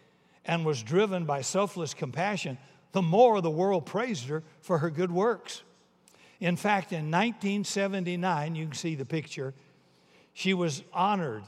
and 0.43 0.65
was 0.65 0.83
driven 0.83 1.23
by 1.25 1.41
selfless 1.41 1.93
compassion, 1.93 2.57
the 2.91 3.01
more 3.01 3.39
the 3.39 3.49
world 3.49 3.85
praised 3.85 4.25
her 4.25 4.43
for 4.61 4.79
her 4.79 4.89
good 4.89 5.11
works. 5.11 5.61
In 6.39 6.57
fact, 6.57 6.91
in 6.91 7.11
1979, 7.11 8.55
you 8.55 8.65
can 8.65 8.73
see 8.73 8.95
the 8.95 9.05
picture, 9.05 9.53
she 10.33 10.53
was 10.53 10.83
honored 10.91 11.43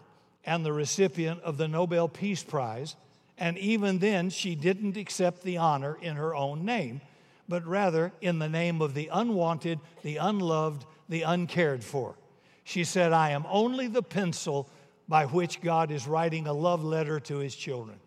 and 0.46 0.64
the 0.64 0.72
recipient 0.72 1.42
of 1.42 1.58
the 1.58 1.68
Nobel 1.68 2.08
Peace 2.08 2.44
Prize. 2.44 2.96
And 3.38 3.58
even 3.58 3.98
then, 3.98 4.30
she 4.30 4.56
didn't 4.56 4.96
accept 4.96 5.42
the 5.42 5.58
honor 5.58 5.98
in 6.00 6.16
her 6.16 6.36
own 6.36 6.64
name, 6.64 7.02
but 7.50 7.66
rather 7.66 8.14
in 8.22 8.40
the 8.40 8.48
name 8.48 8.82
of 8.82 8.94
the 8.94 9.10
unwanted, 9.12 9.80
the 10.04 10.18
unloved, 10.18 10.86
the 11.10 11.24
uncared 11.24 11.84
for. 11.84 12.16
She 12.64 12.84
said, 12.84 13.12
I 13.12 13.32
am 13.32 13.46
only 13.50 13.88
the 13.88 14.04
pencil 14.04 14.70
by 15.08 15.26
which 15.26 15.62
God 15.62 15.92
is 15.92 16.08
writing 16.08 16.48
a 16.48 16.54
love 16.54 16.84
letter 16.84 17.20
to 17.22 17.38
his 17.38 17.56
children. 17.56 17.98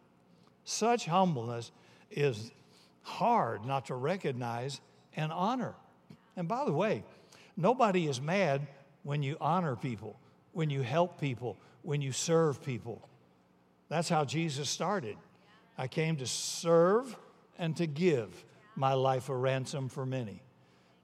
Such 0.64 1.06
humbleness 1.06 1.70
is 2.10 2.50
hard 3.02 3.64
not 3.64 3.86
to 3.86 3.94
recognize 3.94 4.80
and 5.16 5.32
honor. 5.32 5.74
And 6.36 6.48
by 6.48 6.64
the 6.64 6.72
way, 6.72 7.04
nobody 7.56 8.06
is 8.06 8.20
mad 8.20 8.66
when 9.02 9.22
you 9.22 9.36
honor 9.40 9.76
people, 9.76 10.18
when 10.52 10.70
you 10.70 10.82
help 10.82 11.20
people, 11.20 11.56
when 11.82 12.02
you 12.02 12.12
serve 12.12 12.62
people. 12.62 13.08
That's 13.88 14.08
how 14.08 14.24
Jesus 14.24 14.68
started. 14.68 15.16
I 15.76 15.88
came 15.88 16.16
to 16.16 16.26
serve 16.26 17.16
and 17.58 17.76
to 17.76 17.86
give 17.86 18.44
my 18.76 18.94
life 18.94 19.28
a 19.28 19.36
ransom 19.36 19.88
for 19.88 20.04
many. 20.04 20.42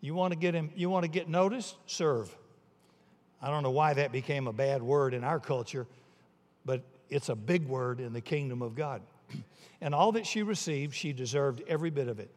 You 0.00 0.14
want 0.14 0.32
to 0.32 0.38
get 0.38 0.54
him, 0.54 0.70
you 0.76 0.90
want 0.90 1.04
to 1.04 1.10
get 1.10 1.28
noticed? 1.28 1.76
Serve. 1.86 2.34
I 3.44 3.50
don't 3.50 3.62
know 3.62 3.72
why 3.72 3.92
that 3.92 4.10
became 4.10 4.46
a 4.46 4.54
bad 4.54 4.82
word 4.82 5.12
in 5.12 5.22
our 5.22 5.38
culture, 5.38 5.86
but 6.64 6.80
it's 7.10 7.28
a 7.28 7.34
big 7.34 7.68
word 7.68 8.00
in 8.00 8.14
the 8.14 8.22
kingdom 8.22 8.62
of 8.62 8.74
God. 8.74 9.02
and 9.82 9.94
all 9.94 10.12
that 10.12 10.26
she 10.26 10.42
received, 10.42 10.94
she 10.94 11.12
deserved 11.12 11.62
every 11.68 11.90
bit 11.90 12.08
of 12.08 12.18
it. 12.18 12.30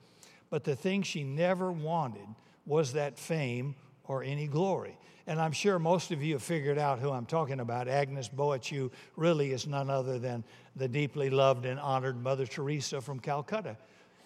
But 0.49 0.65
the 0.65 0.75
thing 0.75 1.03
she 1.03 1.23
never 1.23 1.71
wanted 1.71 2.27
was 2.65 2.91
that 2.91 3.17
fame 3.17 3.75
or 4.03 4.21
any 4.21 4.47
glory. 4.47 4.97
And 5.27 5.39
I'm 5.39 5.53
sure 5.53 5.79
most 5.79 6.11
of 6.11 6.21
you 6.21 6.33
have 6.33 6.43
figured 6.43 6.77
out 6.77 6.99
who 6.99 7.09
I'm 7.09 7.25
talking 7.25 7.61
about. 7.61 7.87
Agnes 7.87 8.27
Bojaxhiu 8.27 8.91
really 9.15 9.53
is 9.53 9.65
none 9.65 9.89
other 9.89 10.19
than 10.19 10.43
the 10.75 10.89
deeply 10.89 11.29
loved 11.29 11.65
and 11.65 11.79
honored 11.79 12.21
Mother 12.21 12.45
Teresa 12.45 12.99
from 12.99 13.21
Calcutta, 13.21 13.77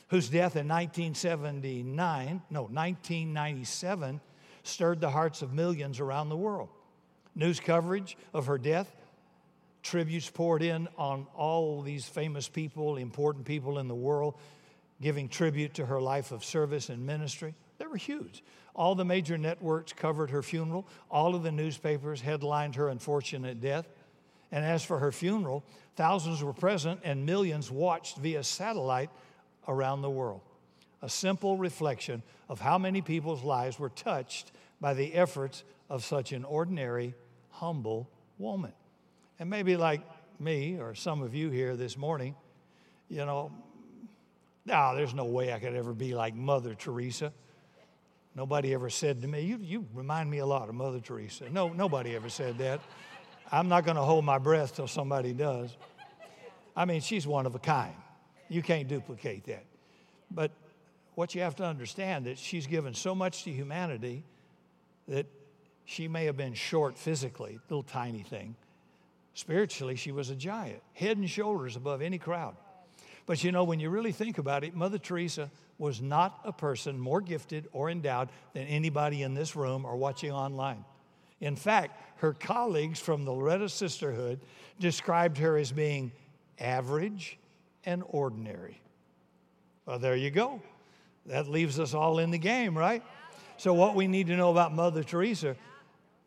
whose 0.08 0.30
death 0.30 0.56
in 0.56 0.68
1979, 0.68 2.42
no, 2.50 2.62
1997, 2.64 4.20
stirred 4.64 5.02
the 5.02 5.10
hearts 5.10 5.42
of 5.42 5.54
millions 5.54 6.00
around 6.00 6.30
the 6.30 6.38
world. 6.38 6.70
News 7.36 7.60
coverage 7.60 8.18
of 8.34 8.48
her 8.48 8.58
death, 8.58 8.96
tributes 9.84 10.30
poured 10.30 10.62
in 10.62 10.88
on 10.98 11.26
all 11.36 11.82
these 11.82 12.06
famous 12.06 12.48
people, 12.48 12.98
important 12.98 13.46
people 13.46 13.80
in 13.80 13.88
the 13.88 13.96
world, 13.96 14.36
giving 15.02 15.28
tribute 15.28 15.74
to 15.76 15.86
her 15.86 16.00
life 16.00 16.32
of 16.32 16.46
service 16.46 16.90
and 16.90 17.06
ministry. 17.06 17.56
They 17.78 17.88
were 17.88 17.98
huge. 17.98 18.44
All 18.76 18.96
the 18.96 19.06
major 19.06 19.38
networks 19.38 19.94
covered 19.94 20.30
her 20.30 20.44
funeral. 20.44 20.88
All 21.10 21.36
of 21.36 21.44
the 21.44 21.52
newspapers 21.52 22.22
headlined 22.22 22.76
her 22.76 22.90
unfortunate 22.90 23.60
death. 23.60 23.88
And 24.52 24.64
as 24.64 24.84
for 24.84 25.00
her 25.00 25.12
funeral, 25.12 25.64
thousands 25.96 26.44
were 26.44 26.54
present 26.54 27.00
and 27.04 27.26
millions 27.26 27.72
watched 27.72 28.18
via 28.18 28.44
satellite 28.44 29.10
around 29.68 30.02
the 30.02 30.10
world. 30.10 30.42
A 31.02 31.10
simple 31.10 31.58
reflection 31.58 32.22
of 32.48 32.60
how 32.60 32.78
many 32.78 33.02
people's 33.02 33.44
lives 33.44 33.80
were 33.80 33.90
touched 33.90 34.52
by 34.80 34.94
the 34.94 35.14
efforts 35.14 35.64
of 35.90 36.04
such 36.06 36.32
an 36.32 36.44
ordinary, 36.44 37.16
humble 37.50 38.10
woman. 38.38 38.74
And 39.40 39.50
maybe 39.50 39.78
like 39.78 40.02
me 40.40 40.80
or 40.80 40.96
some 40.96 41.22
of 41.22 41.34
you 41.34 41.50
here 41.50 41.76
this 41.76 41.98
morning, 41.98 42.36
you 43.10 43.26
know, 43.26 43.52
no, 44.66 44.96
there's 44.96 45.14
no 45.14 45.26
way 45.26 45.54
I 45.54 45.60
could 45.60 45.76
ever 45.76 45.94
be 45.94 46.14
like 46.14 46.36
Mother 46.36 46.76
Teresa. 46.76 47.34
Nobody 48.36 48.74
ever 48.74 48.90
said 48.90 49.22
to 49.24 49.28
me, 49.28 49.42
you, 49.42 49.58
you 49.62 49.86
remind 49.94 50.30
me 50.30 50.38
a 50.38 50.46
lot 50.46 50.70
of 50.70 50.76
Mother 50.76 51.00
Teresa. 51.00 51.50
No, 51.50 51.70
nobody 51.70 52.16
ever 52.16 52.30
said 52.30 52.58
that. 52.60 52.80
I'm 53.52 53.68
not 53.68 53.84
going 53.84 53.98
to 53.98 54.04
hold 54.04 54.24
my 54.24 54.38
breath 54.38 54.76
till 54.76 54.88
somebody 54.88 55.34
does. 55.34 55.76
I 56.76 56.86
mean, 56.86 57.02
she's 57.02 57.28
one 57.28 57.46
of 57.46 57.56
a 57.56 57.60
kind. 57.60 57.96
You 58.48 58.62
can't 58.62 58.88
duplicate 58.88 59.46
that. 59.46 59.66
But 60.30 60.52
what 61.22 61.36
you 61.36 61.42
have 61.42 61.56
to 61.56 61.64
understand 61.64 62.26
is 62.26 62.40
that 62.40 62.44
she's 62.44 62.66
given 62.66 62.96
so 62.96 63.14
much 63.14 63.44
to 63.44 63.52
humanity 63.52 64.24
that 65.08 65.28
she 65.86 66.08
may 66.08 66.26
have 66.26 66.36
been 66.36 66.56
short 66.56 66.98
physically, 66.98 67.60
little 67.70 67.84
tiny 67.84 68.24
thing. 68.24 68.56
Spiritually, 69.36 69.96
she 69.96 70.12
was 70.12 70.32
a 70.32 70.36
giant, 70.36 70.82
head 70.94 71.18
and 71.18 71.30
shoulders 71.30 71.76
above 71.76 72.02
any 72.02 72.18
crowd. 72.18 72.56
But 73.28 73.44
you 73.44 73.52
know, 73.52 73.64
when 73.64 73.80
you 73.80 73.92
really 73.92 74.12
think 74.12 74.40
about 74.40 74.64
it, 74.64 74.74
Mother 74.74 74.98
Teresa 74.98 75.52
was 75.78 76.02
not 76.02 76.40
a 76.44 76.52
person 76.52 77.00
more 77.00 77.22
gifted 77.22 77.68
or 77.72 77.92
endowed 77.92 78.30
than 78.56 78.66
anybody 78.66 79.22
in 79.22 79.36
this 79.36 79.56
room 79.56 79.86
or 79.86 79.98
watching 79.98 80.32
online. 80.32 80.84
In 81.40 81.56
fact, 81.56 82.02
her 82.22 82.34
colleagues 82.34 83.00
from 83.00 83.26
the 83.26 83.32
Loreto 83.32 83.68
Sisterhood 83.68 84.40
described 84.80 85.38
her 85.38 85.56
as 85.56 85.72
being 85.72 86.14
average 86.58 87.38
and 87.86 88.02
ordinary. 88.08 88.82
Well, 89.86 90.00
there 90.00 90.16
you 90.16 90.32
go. 90.32 90.64
That 91.26 91.48
leaves 91.48 91.80
us 91.80 91.94
all 91.94 92.20
in 92.20 92.32
the 92.32 92.38
game, 92.38 92.78
right? 92.78 93.04
So, 93.58 93.74
what 93.74 93.96
we 93.96 94.08
need 94.08 94.28
to 94.28 94.36
know 94.36 94.52
about 94.52 94.74
Mother 94.74 95.04
Teresa 95.04 95.56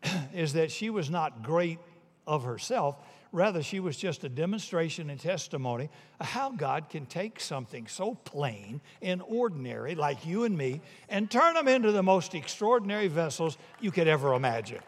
is 0.34 0.52
that 0.52 0.70
she 0.70 0.90
was 0.90 1.10
not 1.10 1.42
great 1.42 1.78
of 2.26 2.44
herself, 2.44 2.96
Rather, 3.34 3.64
she 3.64 3.80
was 3.80 3.96
just 3.96 4.22
a 4.22 4.28
demonstration 4.28 5.10
and 5.10 5.18
testimony 5.18 5.90
of 6.20 6.26
how 6.26 6.52
God 6.52 6.88
can 6.88 7.04
take 7.04 7.40
something 7.40 7.88
so 7.88 8.14
plain 8.14 8.80
and 9.02 9.20
ordinary, 9.26 9.96
like 9.96 10.24
you 10.24 10.44
and 10.44 10.56
me, 10.56 10.80
and 11.08 11.28
turn 11.28 11.54
them 11.54 11.66
into 11.66 11.90
the 11.90 12.00
most 12.04 12.36
extraordinary 12.36 13.08
vessels 13.08 13.58
you 13.80 13.90
could 13.90 14.06
ever 14.06 14.34
imagine. 14.34 14.78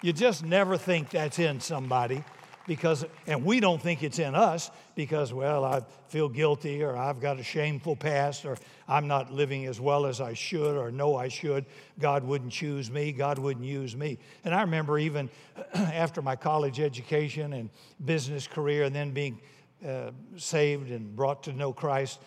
You 0.00 0.12
just 0.12 0.44
never 0.44 0.76
think 0.76 1.10
that's 1.10 1.40
in 1.40 1.58
somebody, 1.58 2.22
because, 2.68 3.04
and 3.26 3.44
we 3.44 3.58
don't 3.58 3.82
think 3.82 4.04
it's 4.04 4.20
in 4.20 4.36
us 4.36 4.70
because, 4.94 5.32
well, 5.32 5.64
I 5.64 5.80
feel 6.08 6.28
guilty 6.28 6.84
or 6.84 6.96
I've 6.96 7.18
got 7.18 7.40
a 7.40 7.42
shameful 7.42 7.96
past 7.96 8.44
or 8.44 8.56
I'm 8.86 9.08
not 9.08 9.32
living 9.32 9.66
as 9.66 9.80
well 9.80 10.06
as 10.06 10.20
I 10.20 10.34
should 10.34 10.76
or 10.76 10.92
know 10.92 11.16
I 11.16 11.26
should. 11.26 11.64
God 11.98 12.22
wouldn't 12.22 12.52
choose 12.52 12.90
me. 12.90 13.10
God 13.10 13.38
wouldn't 13.38 13.66
use 13.66 13.96
me. 13.96 14.18
And 14.44 14.54
I 14.54 14.60
remember 14.60 14.98
even 14.98 15.30
after 15.74 16.22
my 16.22 16.36
college 16.36 16.78
education 16.78 17.54
and 17.54 17.70
business 18.04 18.46
career 18.46 18.84
and 18.84 18.94
then 18.94 19.10
being 19.10 19.40
uh, 19.84 20.10
saved 20.36 20.90
and 20.90 21.16
brought 21.16 21.42
to 21.44 21.52
know 21.52 21.72
Christ, 21.72 22.20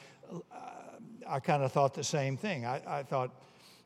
I 1.31 1.39
kind 1.39 1.63
of 1.63 1.71
thought 1.71 1.93
the 1.93 2.03
same 2.03 2.35
thing. 2.35 2.65
I, 2.65 2.81
I 2.99 3.03
thought, 3.03 3.31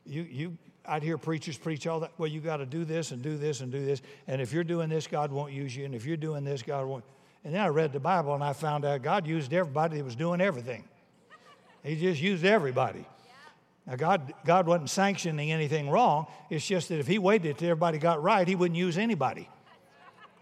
you, 0.05 0.23
you, 0.23 0.57
I'd 0.87 1.03
hear 1.03 1.17
preachers 1.17 1.57
preach 1.57 1.87
all 1.87 2.01
that. 2.01 2.11
Well, 2.17 2.27
you 2.27 2.39
got 2.39 2.57
to 2.57 2.65
do 2.65 2.85
this 2.85 3.11
and 3.11 3.21
do 3.21 3.37
this 3.37 3.61
and 3.61 3.71
do 3.71 3.85
this. 3.85 4.01
And 4.27 4.41
if 4.41 4.53
you're 4.53 4.63
doing 4.63 4.89
this, 4.89 5.07
God 5.07 5.31
won't 5.31 5.51
use 5.51 5.75
you. 5.75 5.85
And 5.85 5.95
if 5.95 6.05
you're 6.05 6.17
doing 6.17 6.43
this, 6.43 6.61
God 6.61 6.85
won't. 6.85 7.03
And 7.43 7.53
then 7.53 7.61
I 7.61 7.67
read 7.67 7.93
the 7.93 7.99
Bible 7.99 8.33
and 8.33 8.43
I 8.43 8.53
found 8.53 8.85
out 8.85 9.03
God 9.03 9.27
used 9.27 9.53
everybody 9.53 9.97
that 9.97 10.03
was 10.03 10.15
doing 10.15 10.41
everything. 10.41 10.83
He 11.83 11.95
just 11.95 12.21
used 12.21 12.43
everybody. 12.43 13.05
Now, 13.85 13.95
God, 13.95 14.33
God 14.45 14.65
wasn't 14.65 14.89
sanctioning 14.89 15.51
anything 15.51 15.89
wrong. 15.89 16.25
It's 16.49 16.65
just 16.65 16.89
that 16.89 16.99
if 16.99 17.05
He 17.05 17.19
waited 17.19 17.57
till 17.59 17.69
everybody 17.69 17.99
got 17.99 18.23
right, 18.23 18.47
He 18.47 18.55
wouldn't 18.55 18.77
use 18.77 18.97
anybody. 18.97 19.47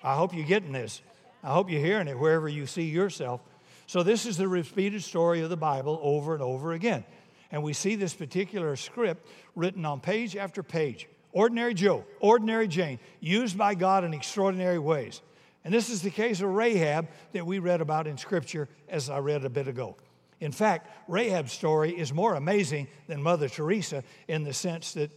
I 0.01 0.15
hope 0.15 0.33
you're 0.33 0.45
getting 0.45 0.71
this. 0.71 1.01
I 1.43 1.51
hope 1.51 1.69
you're 1.69 1.81
hearing 1.83 2.07
it 2.07 2.17
wherever 2.17 2.47
you 2.47 2.65
see 2.65 2.83
yourself. 2.83 3.41
So, 3.85 4.01
this 4.01 4.25
is 4.25 4.37
the 4.37 4.47
repeated 4.47 5.03
story 5.03 5.41
of 5.41 5.49
the 5.49 5.57
Bible 5.57 5.99
over 6.01 6.33
and 6.33 6.41
over 6.41 6.71
again. 6.71 7.03
And 7.53 7.61
we 7.61 7.73
see 7.73 7.95
this 7.95 8.15
particular 8.15 8.75
script 8.75 9.27
written 9.55 9.85
on 9.85 10.01
page 10.01 10.35
after 10.35 10.63
page. 10.63 11.07
Ordinary 11.31 11.75
Joe, 11.75 12.03
ordinary 12.19 12.67
Jane, 12.67 12.99
used 13.19 13.57
by 13.57 13.75
God 13.75 14.03
in 14.03 14.13
extraordinary 14.13 14.79
ways. 14.79 15.21
And 15.63 15.71
this 15.71 15.89
is 15.89 16.01
the 16.01 16.09
case 16.09 16.41
of 16.41 16.49
Rahab 16.49 17.07
that 17.31 17.45
we 17.45 17.59
read 17.59 17.79
about 17.79 18.07
in 18.07 18.17
Scripture, 18.17 18.67
as 18.89 19.09
I 19.09 19.19
read 19.19 19.45
a 19.45 19.49
bit 19.49 19.67
ago. 19.67 19.95
In 20.39 20.51
fact, 20.51 20.89
Rahab's 21.07 21.53
story 21.53 21.91
is 21.91 22.11
more 22.11 22.33
amazing 22.33 22.87
than 23.07 23.21
Mother 23.21 23.47
Teresa 23.47 24.03
in 24.27 24.43
the 24.43 24.53
sense 24.53 24.93
that, 24.93 25.11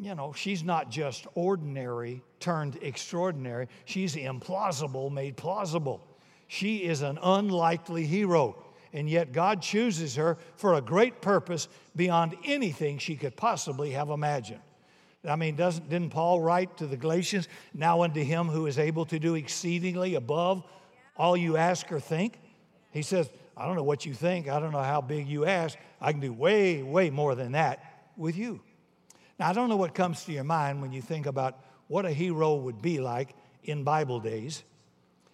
you 0.00 0.14
know, 0.14 0.32
she's 0.32 0.64
not 0.64 0.90
just 0.90 1.26
ordinary 1.34 2.22
turned 2.40 2.78
extraordinary, 2.82 3.68
she's 3.84 4.16
implausible 4.16 5.12
made 5.12 5.36
plausible. 5.36 6.06
She 6.48 6.78
is 6.78 7.02
an 7.02 7.18
unlikely 7.22 8.06
hero 8.06 8.63
and 8.94 9.10
yet 9.10 9.32
God 9.32 9.60
chooses 9.60 10.14
her 10.14 10.38
for 10.54 10.74
a 10.74 10.80
great 10.80 11.20
purpose 11.20 11.68
beyond 11.96 12.36
anything 12.44 12.96
she 12.96 13.16
could 13.16 13.36
possibly 13.36 13.90
have 13.90 14.08
imagined. 14.08 14.60
I 15.28 15.36
mean, 15.36 15.56
doesn't, 15.56 15.90
didn't 15.90 16.10
Paul 16.10 16.40
write 16.40 16.76
to 16.76 16.86
the 16.86 16.96
Galatians, 16.96 17.48
now 17.74 18.02
unto 18.02 18.22
him 18.22 18.46
who 18.46 18.66
is 18.66 18.78
able 18.78 19.04
to 19.06 19.18
do 19.18 19.34
exceedingly 19.34 20.14
above 20.14 20.62
all 21.16 21.36
you 21.36 21.56
ask 21.56 21.90
or 21.90 21.98
think? 21.98 22.38
He 22.92 23.02
says, 23.02 23.28
I 23.56 23.66
don't 23.66 23.74
know 23.74 23.82
what 23.82 24.06
you 24.06 24.14
think. 24.14 24.48
I 24.48 24.60
don't 24.60 24.72
know 24.72 24.82
how 24.82 25.00
big 25.00 25.26
you 25.26 25.44
ask. 25.44 25.76
I 26.00 26.12
can 26.12 26.20
do 26.20 26.32
way, 26.32 26.82
way 26.82 27.10
more 27.10 27.34
than 27.34 27.52
that 27.52 28.12
with 28.16 28.36
you. 28.36 28.60
Now, 29.40 29.48
I 29.48 29.52
don't 29.52 29.68
know 29.68 29.76
what 29.76 29.94
comes 29.94 30.24
to 30.24 30.32
your 30.32 30.44
mind 30.44 30.80
when 30.80 30.92
you 30.92 31.02
think 31.02 31.26
about 31.26 31.58
what 31.88 32.06
a 32.06 32.10
hero 32.10 32.54
would 32.54 32.80
be 32.80 33.00
like 33.00 33.34
in 33.64 33.82
Bible 33.82 34.20
days, 34.20 34.62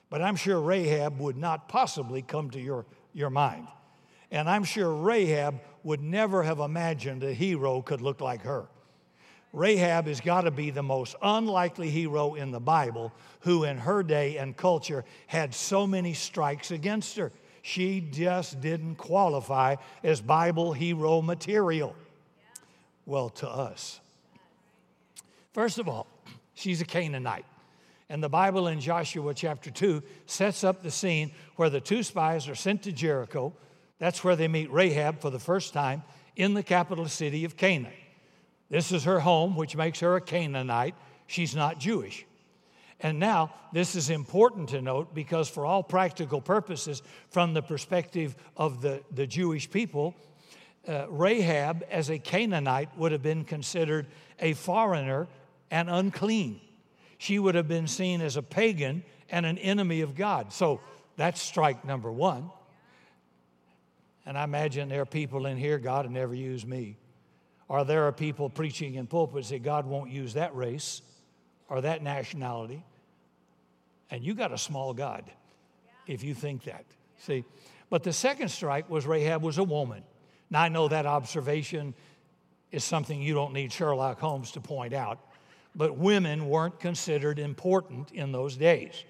but 0.08 0.22
I'm 0.22 0.36
sure 0.36 0.60
Rahab 0.60 1.18
would 1.20 1.36
not 1.36 1.68
possibly 1.68 2.22
come 2.22 2.50
to 2.50 2.60
your 2.60 2.86
your 3.12 3.30
mind. 3.30 3.66
And 4.30 4.48
I'm 4.48 4.64
sure 4.64 4.94
Rahab 4.94 5.60
would 5.82 6.02
never 6.02 6.42
have 6.42 6.60
imagined 6.60 7.22
a 7.22 7.32
hero 7.32 7.82
could 7.82 8.00
look 8.00 8.20
like 8.20 8.42
her. 8.42 8.66
Rahab 9.52 10.06
has 10.06 10.20
got 10.20 10.42
to 10.42 10.50
be 10.50 10.70
the 10.70 10.82
most 10.82 11.16
unlikely 11.20 11.90
hero 11.90 12.34
in 12.34 12.52
the 12.52 12.60
Bible 12.60 13.12
who, 13.40 13.64
in 13.64 13.78
her 13.78 14.02
day 14.02 14.36
and 14.36 14.56
culture, 14.56 15.04
had 15.26 15.52
so 15.54 15.86
many 15.86 16.14
strikes 16.14 16.70
against 16.70 17.16
her. 17.16 17.32
She 17.62 18.00
just 18.00 18.60
didn't 18.60 18.94
qualify 18.94 19.76
as 20.04 20.20
Bible 20.20 20.72
hero 20.72 21.20
material. 21.20 21.96
Well, 23.06 23.30
to 23.30 23.48
us. 23.48 24.00
First 25.52 25.78
of 25.78 25.88
all, 25.88 26.06
she's 26.54 26.80
a 26.80 26.84
Canaanite. 26.84 27.44
And 28.10 28.20
the 28.20 28.28
Bible 28.28 28.66
in 28.66 28.80
Joshua 28.80 29.32
chapter 29.34 29.70
2 29.70 30.02
sets 30.26 30.64
up 30.64 30.82
the 30.82 30.90
scene 30.90 31.30
where 31.54 31.70
the 31.70 31.80
two 31.80 32.02
spies 32.02 32.49
are 32.49 32.56
sent 32.56 32.82
to 32.82 32.92
Jericho. 32.92 33.54
That's 34.00 34.25
where 34.25 34.34
they 34.34 34.49
meet 34.49 34.68
Rahab 34.73 35.20
for 35.20 35.30
the 35.30 35.38
first 35.38 35.73
time 35.73 36.02
in 36.34 36.54
the 36.54 36.64
capital 36.64 37.06
city 37.06 37.44
of 37.44 37.56
Canaan. 37.56 37.92
This 38.68 38.90
is 38.90 39.04
her 39.04 39.20
home, 39.20 39.54
which 39.54 39.76
makes 39.76 40.00
her 40.00 40.16
a 40.16 40.20
Canaanite. 40.20 40.96
She's 41.28 41.54
not 41.54 41.78
Jewish. 41.78 42.26
And 42.99 43.20
now, 43.20 43.54
this 43.73 43.94
is 43.94 44.10
important 44.10 44.70
to 44.70 44.82
note 44.82 45.14
because, 45.14 45.49
for 45.49 45.64
all 45.64 45.84
practical 45.84 46.40
purposes, 46.40 47.02
from 47.28 47.54
the 47.54 47.62
perspective 47.62 48.34
of 48.56 48.82
the, 48.82 49.04
the 49.12 49.26
Jewish 49.28 49.70
people, 49.70 50.16
uh, 50.88 51.06
Rahab 51.08 51.84
as 51.88 52.10
a 52.10 52.18
Canaanite 52.18 52.99
would 52.99 53.12
have 53.12 53.23
been 53.23 53.44
considered 53.44 54.08
a 54.40 54.54
foreigner 54.54 55.28
and 55.70 55.88
unclean 55.88 56.60
she 57.21 57.39
would 57.39 57.54
have 57.54 57.69
been 57.69 57.87
seen 57.87 58.23
as 58.23 58.39
a 58.39 58.43
pagan 58.43 59.04
and 59.28 59.45
an 59.45 59.59
enemy 59.59 60.00
of 60.00 60.15
God. 60.15 60.54
So 60.54 60.80
that's 61.19 61.39
strike 61.39 61.85
number 61.85 62.11
one. 62.11 62.50
And 64.25 64.39
I 64.39 64.45
imagine 64.45 64.89
there 64.89 65.02
are 65.02 65.06
people 65.06 65.45
in 65.45 65.59
here, 65.59 65.78
God 65.78 66.06
will 66.06 66.13
never 66.13 66.35
use 66.35 66.65
me. 66.65 66.97
Or 67.69 67.85
there 67.85 68.06
are 68.06 68.13
people 68.13 68.49
preaching 68.49 68.95
in 68.95 69.06
pulpits 69.06 69.50
that 69.50 69.63
God 69.63 69.85
won't 69.85 70.11
use 70.11 70.33
that 70.33 70.56
race 70.56 71.02
or 71.69 71.83
that 71.83 72.02
nationality. 72.02 72.83
And 74.11 74.25
you 74.25 74.33
got 74.33 74.50
a 74.50 74.59
small 74.59 74.95
God 74.95 75.30
if 76.06 76.25
you 76.25 76.33
think 76.33 76.65
that. 76.65 76.87
See? 77.19 77.45
But 77.91 78.02
the 78.02 78.15
second 78.15 78.49
strike 78.49 78.89
was 78.89 79.04
Rahab 79.04 79.43
was 79.43 79.59
a 79.59 79.65
woman. 79.65 80.04
Now 80.49 80.63
I 80.63 80.71
know 80.71 80.89
that 80.89 81.04
observation 81.04 81.93
is 82.73 82.83
something 82.83 83.21
you 83.21 83.35
don't 83.35 83.52
need 83.52 83.75
Sherlock 83.75 84.19
Holmes 84.21 84.52
to 84.52 84.63
point 84.63 84.95
out 84.95 85.21
but 85.80 85.97
women 85.97 86.47
weren't 86.50 86.78
considered 86.78 87.38
important 87.38 88.12
in 88.12 88.32
those 88.32 88.54
days. 88.54 89.02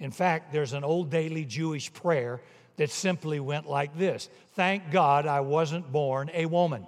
In 0.00 0.10
fact, 0.10 0.54
there's 0.54 0.72
an 0.72 0.82
old 0.82 1.10
daily 1.10 1.44
Jewish 1.44 1.92
prayer 1.92 2.40
that 2.76 2.88
simply 2.88 3.40
went 3.40 3.68
like 3.68 3.94
this 3.98 4.30
Thank 4.54 4.90
God 4.90 5.26
I 5.26 5.40
wasn't 5.40 5.92
born 5.92 6.30
a 6.32 6.46
woman. 6.46 6.86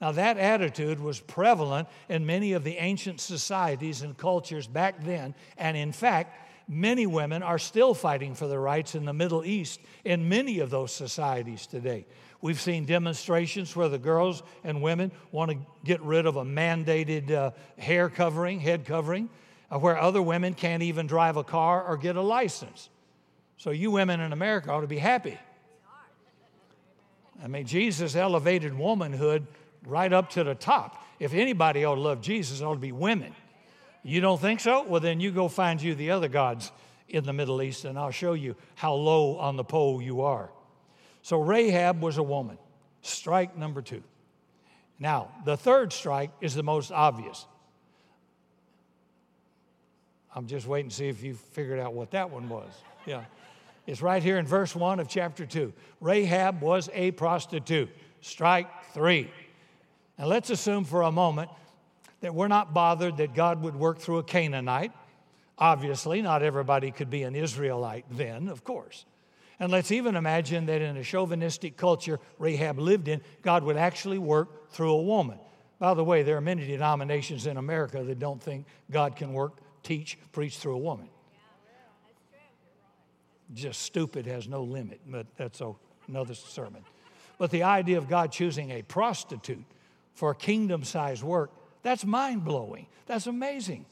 Now, 0.00 0.12
that 0.12 0.38
attitude 0.38 1.00
was 1.00 1.20
prevalent 1.20 1.86
in 2.08 2.24
many 2.24 2.54
of 2.54 2.64
the 2.64 2.78
ancient 2.78 3.20
societies 3.20 4.00
and 4.00 4.16
cultures 4.16 4.66
back 4.66 5.04
then, 5.04 5.34
and 5.58 5.76
in 5.76 5.92
fact, 5.92 6.48
many 6.66 7.06
women 7.06 7.42
are 7.42 7.58
still 7.58 7.92
fighting 7.92 8.34
for 8.34 8.48
their 8.48 8.62
rights 8.62 8.94
in 8.94 9.04
the 9.04 9.12
Middle 9.12 9.44
East 9.44 9.80
in 10.02 10.30
many 10.30 10.60
of 10.60 10.70
those 10.70 10.92
societies 10.92 11.66
today. 11.66 12.06
We've 12.42 12.60
seen 12.60 12.86
demonstrations 12.86 13.76
where 13.76 13.88
the 13.88 13.98
girls 13.98 14.42
and 14.64 14.80
women 14.80 15.12
want 15.30 15.50
to 15.50 15.58
get 15.84 16.00
rid 16.00 16.24
of 16.24 16.36
a 16.36 16.44
mandated 16.44 17.30
uh, 17.30 17.50
hair 17.78 18.08
covering, 18.08 18.60
head 18.60 18.86
covering, 18.86 19.28
uh, 19.70 19.78
where 19.78 19.98
other 19.98 20.22
women 20.22 20.54
can't 20.54 20.82
even 20.82 21.06
drive 21.06 21.36
a 21.36 21.44
car 21.44 21.84
or 21.84 21.96
get 21.96 22.16
a 22.16 22.22
license. 22.22 22.88
So, 23.58 23.70
you 23.70 23.90
women 23.90 24.20
in 24.20 24.32
America 24.32 24.72
ought 24.72 24.80
to 24.80 24.86
be 24.86 24.98
happy. 24.98 25.38
I 27.42 27.46
mean, 27.46 27.66
Jesus 27.66 28.16
elevated 28.16 28.76
womanhood 28.76 29.46
right 29.84 30.12
up 30.12 30.30
to 30.30 30.44
the 30.44 30.54
top. 30.54 31.04
If 31.18 31.34
anybody 31.34 31.84
ought 31.84 31.96
to 31.96 32.00
love 32.00 32.22
Jesus, 32.22 32.60
it 32.60 32.64
ought 32.64 32.74
to 32.74 32.80
be 32.80 32.92
women. 32.92 33.34
You 34.02 34.22
don't 34.22 34.40
think 34.40 34.60
so? 34.60 34.82
Well, 34.84 35.00
then 35.00 35.20
you 35.20 35.30
go 35.30 35.48
find 35.48 35.80
you 35.80 35.94
the 35.94 36.10
other 36.10 36.28
gods 36.28 36.72
in 37.08 37.24
the 37.24 37.32
Middle 37.32 37.60
East, 37.60 37.84
and 37.84 37.98
I'll 37.98 38.10
show 38.10 38.32
you 38.32 38.56
how 38.76 38.94
low 38.94 39.36
on 39.36 39.56
the 39.56 39.64
pole 39.64 40.00
you 40.00 40.22
are. 40.22 40.50
So 41.22 41.40
Rahab 41.40 42.00
was 42.00 42.18
a 42.18 42.22
woman. 42.22 42.58
Strike 43.02 43.56
number 43.56 43.82
two. 43.82 44.02
Now, 44.98 45.28
the 45.44 45.56
third 45.56 45.92
strike 45.92 46.30
is 46.40 46.54
the 46.54 46.62
most 46.62 46.92
obvious. 46.92 47.46
I'm 50.34 50.46
just 50.46 50.66
waiting 50.66 50.90
to 50.90 50.94
see 50.94 51.08
if 51.08 51.22
you 51.22 51.34
figured 51.34 51.80
out 51.80 51.94
what 51.94 52.12
that 52.12 52.30
one 52.30 52.48
was. 52.48 52.70
Yeah. 53.06 53.24
It's 53.86 54.02
right 54.02 54.22
here 54.22 54.38
in 54.38 54.46
verse 54.46 54.76
1 54.76 55.00
of 55.00 55.08
chapter 55.08 55.46
2. 55.46 55.72
Rahab 56.00 56.60
was 56.60 56.88
a 56.92 57.10
prostitute. 57.12 57.88
Strike 58.20 58.68
three. 58.92 59.30
Now, 60.18 60.26
let's 60.26 60.50
assume 60.50 60.84
for 60.84 61.02
a 61.02 61.10
moment 61.10 61.50
that 62.20 62.34
we're 62.34 62.48
not 62.48 62.74
bothered 62.74 63.16
that 63.16 63.34
God 63.34 63.62
would 63.62 63.74
work 63.74 63.98
through 63.98 64.18
a 64.18 64.22
Canaanite. 64.22 64.92
Obviously, 65.58 66.20
not 66.20 66.42
everybody 66.42 66.90
could 66.90 67.10
be 67.10 67.22
an 67.22 67.34
Israelite 67.34 68.04
then, 68.10 68.48
of 68.48 68.62
course. 68.62 69.06
And 69.60 69.70
let's 69.70 69.92
even 69.92 70.16
imagine 70.16 70.66
that 70.66 70.80
in 70.80 70.96
a 70.96 71.04
chauvinistic 71.04 71.76
culture 71.76 72.18
Rahab 72.38 72.78
lived 72.78 73.08
in, 73.08 73.20
God 73.42 73.62
would 73.62 73.76
actually 73.76 74.18
work 74.18 74.70
through 74.70 74.92
a 74.92 75.02
woman. 75.02 75.38
By 75.78 75.92
the 75.92 76.02
way, 76.02 76.22
there 76.22 76.38
are 76.38 76.42
many 76.42 76.66
denominations 76.66 77.46
in 77.46 77.58
America 77.58 78.02
that 78.02 78.18
don't 78.18 78.42
think 78.42 78.66
God 78.90 79.16
can 79.16 79.34
work, 79.34 79.52
teach, 79.82 80.18
preach 80.32 80.56
through 80.56 80.74
a 80.74 80.78
woman. 80.78 81.08
Just 83.52 83.82
stupid 83.82 84.26
has 84.26 84.48
no 84.48 84.62
limit, 84.62 85.00
but 85.06 85.26
that's 85.36 85.60
another 86.08 86.34
sermon. 86.34 86.82
But 87.36 87.50
the 87.50 87.64
idea 87.64 87.98
of 87.98 88.08
God 88.08 88.32
choosing 88.32 88.70
a 88.70 88.82
prostitute 88.82 89.64
for 90.14 90.34
kingdom 90.34 90.84
sized 90.84 91.22
work, 91.22 91.50
that's 91.82 92.04
mind 92.04 92.44
blowing. 92.44 92.86
That's 93.06 93.26
amazing. 93.26 93.84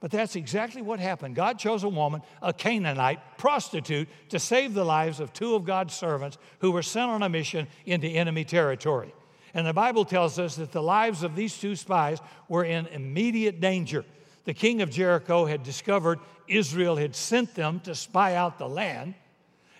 But 0.00 0.10
that's 0.10 0.34
exactly 0.34 0.80
what 0.80 0.98
happened. 0.98 1.34
God 1.34 1.58
chose 1.58 1.84
a 1.84 1.88
woman, 1.88 2.22
a 2.40 2.54
Canaanite 2.54 3.20
prostitute, 3.36 4.08
to 4.30 4.38
save 4.38 4.72
the 4.72 4.84
lives 4.84 5.20
of 5.20 5.32
two 5.34 5.54
of 5.54 5.66
God's 5.66 5.94
servants 5.94 6.38
who 6.60 6.70
were 6.70 6.82
sent 6.82 7.10
on 7.10 7.22
a 7.22 7.28
mission 7.28 7.68
into 7.84 8.06
enemy 8.08 8.44
territory. 8.44 9.14
And 9.52 9.66
the 9.66 9.74
Bible 9.74 10.06
tells 10.06 10.38
us 10.38 10.56
that 10.56 10.72
the 10.72 10.82
lives 10.82 11.22
of 11.22 11.36
these 11.36 11.58
two 11.58 11.76
spies 11.76 12.18
were 12.48 12.64
in 12.64 12.86
immediate 12.86 13.60
danger. 13.60 14.04
The 14.44 14.54
king 14.54 14.80
of 14.80 14.90
Jericho 14.90 15.44
had 15.44 15.62
discovered 15.62 16.18
Israel 16.48 16.96
had 16.96 17.14
sent 17.14 17.54
them 17.54 17.80
to 17.80 17.94
spy 17.94 18.36
out 18.36 18.58
the 18.58 18.68
land. 18.68 19.14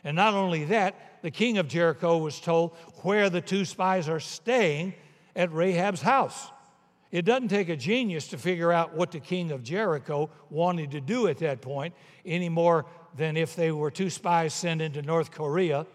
And 0.05 0.17
not 0.17 0.35
only 0.35 0.65
that, 0.67 1.23
the 1.23 1.31
king 1.31 1.57
of 1.59 1.69
Jericho 1.69 2.19
was 2.19 2.41
told 2.41 2.73
where 3.03 3.31
the 3.31 3.41
two 3.41 3.65
spies 3.65 4.09
are 4.09 4.21
staying 4.21 4.95
at 5.35 5.51
Rahab's 5.53 6.03
house. 6.03 6.51
It 7.11 7.25
doesn't 7.25 7.49
take 7.49 7.69
a 7.69 7.77
genius 7.77 8.29
to 8.29 8.39
figure 8.39 8.73
out 8.73 8.95
what 8.95 9.11
the 9.11 9.21
king 9.21 9.51
of 9.51 9.63
Jericho 9.63 10.31
wanted 10.49 10.93
to 10.93 11.01
do 11.01 11.27
at 11.27 11.39
that 11.39 11.61
point, 11.61 11.95
any 12.25 12.49
more 12.49 12.87
than 13.17 13.37
if 13.37 13.57
they 13.57 13.73
were 13.73 13.91
two 13.91 14.11
spies 14.11 14.55
sent 14.55 14.81
into 14.81 15.03
North 15.03 15.33
Korea 15.33 15.87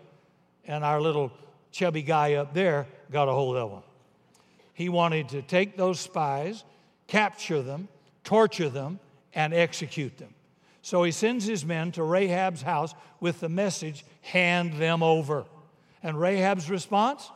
and 0.66 0.84
our 0.84 1.00
little 1.00 1.32
chubby 1.72 2.02
guy 2.02 2.34
up 2.34 2.54
there 2.54 2.88
got 3.12 3.30
a 3.30 3.32
hold 3.32 3.56
of 3.56 3.72
them. 3.72 3.84
He 4.74 4.90
wanted 4.90 5.30
to 5.30 5.42
take 5.42 5.78
those 5.78 6.00
spies, 6.00 6.66
capture 7.08 7.62
them, 7.62 7.88
torture 8.24 8.70
them, 8.70 9.00
and 9.34 9.54
execute 9.54 10.18
them. 10.18 10.34
So 10.82 11.04
he 11.04 11.12
sends 11.12 11.46
his 11.46 11.66
men 11.66 11.92
to 11.94 12.04
Rahab's 12.04 12.62
house 12.62 12.94
with 13.20 13.40
the 13.40 13.50
message 13.50 14.06
hand 14.22 14.74
them 14.74 15.02
over. 15.02 15.46
And 16.04 16.20
Rahab's 16.20 16.70
response? 16.70 17.32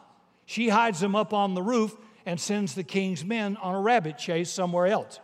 She 0.46 0.70
hides 0.70 1.00
them 1.00 1.16
up 1.16 1.34
on 1.34 1.54
the 1.54 1.62
roof 1.62 1.96
and 2.30 2.40
sends 2.40 2.76
the 2.76 2.84
king's 2.84 3.26
men 3.26 3.58
on 3.58 3.74
a 3.74 3.82
rabbit 3.82 4.16
chase 4.16 4.52
somewhere 4.52 4.86
else. 4.86 5.20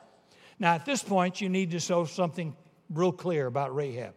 Now, 0.58 0.74
at 0.74 0.86
this 0.86 1.04
point, 1.04 1.39
you 1.39 1.50
need 1.50 1.70
to 1.70 1.80
show 1.80 2.06
something 2.06 2.56
real 2.91 3.12
clear 3.12 3.46
about 3.46 3.76
Rahab. 3.76 4.15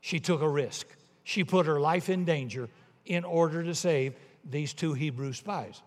She 0.00 0.20
took 0.20 0.40
a 0.40 0.48
risk, 0.48 0.86
she 1.24 1.42
put 1.42 1.66
her 1.66 1.80
life 1.80 2.08
in 2.08 2.24
danger 2.24 2.68
in 3.04 3.24
order 3.24 3.64
to 3.64 3.74
save 3.74 4.14
these 4.48 4.72
two 4.72 4.92
Hebrew 4.92 5.32
spies. 5.32 5.82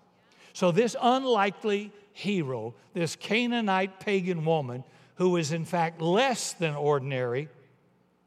So, 0.51 0.71
this 0.71 0.97
unlikely 1.01 1.93
hero, 2.11 2.75
this 2.93 3.15
Canaanite 3.15 4.01
pagan 4.01 4.43
woman, 4.43 4.83
who 5.15 5.37
is 5.37 5.53
in 5.53 5.63
fact 5.63 6.01
less 6.01 6.51
than 6.51 6.75
ordinary, 6.75 7.47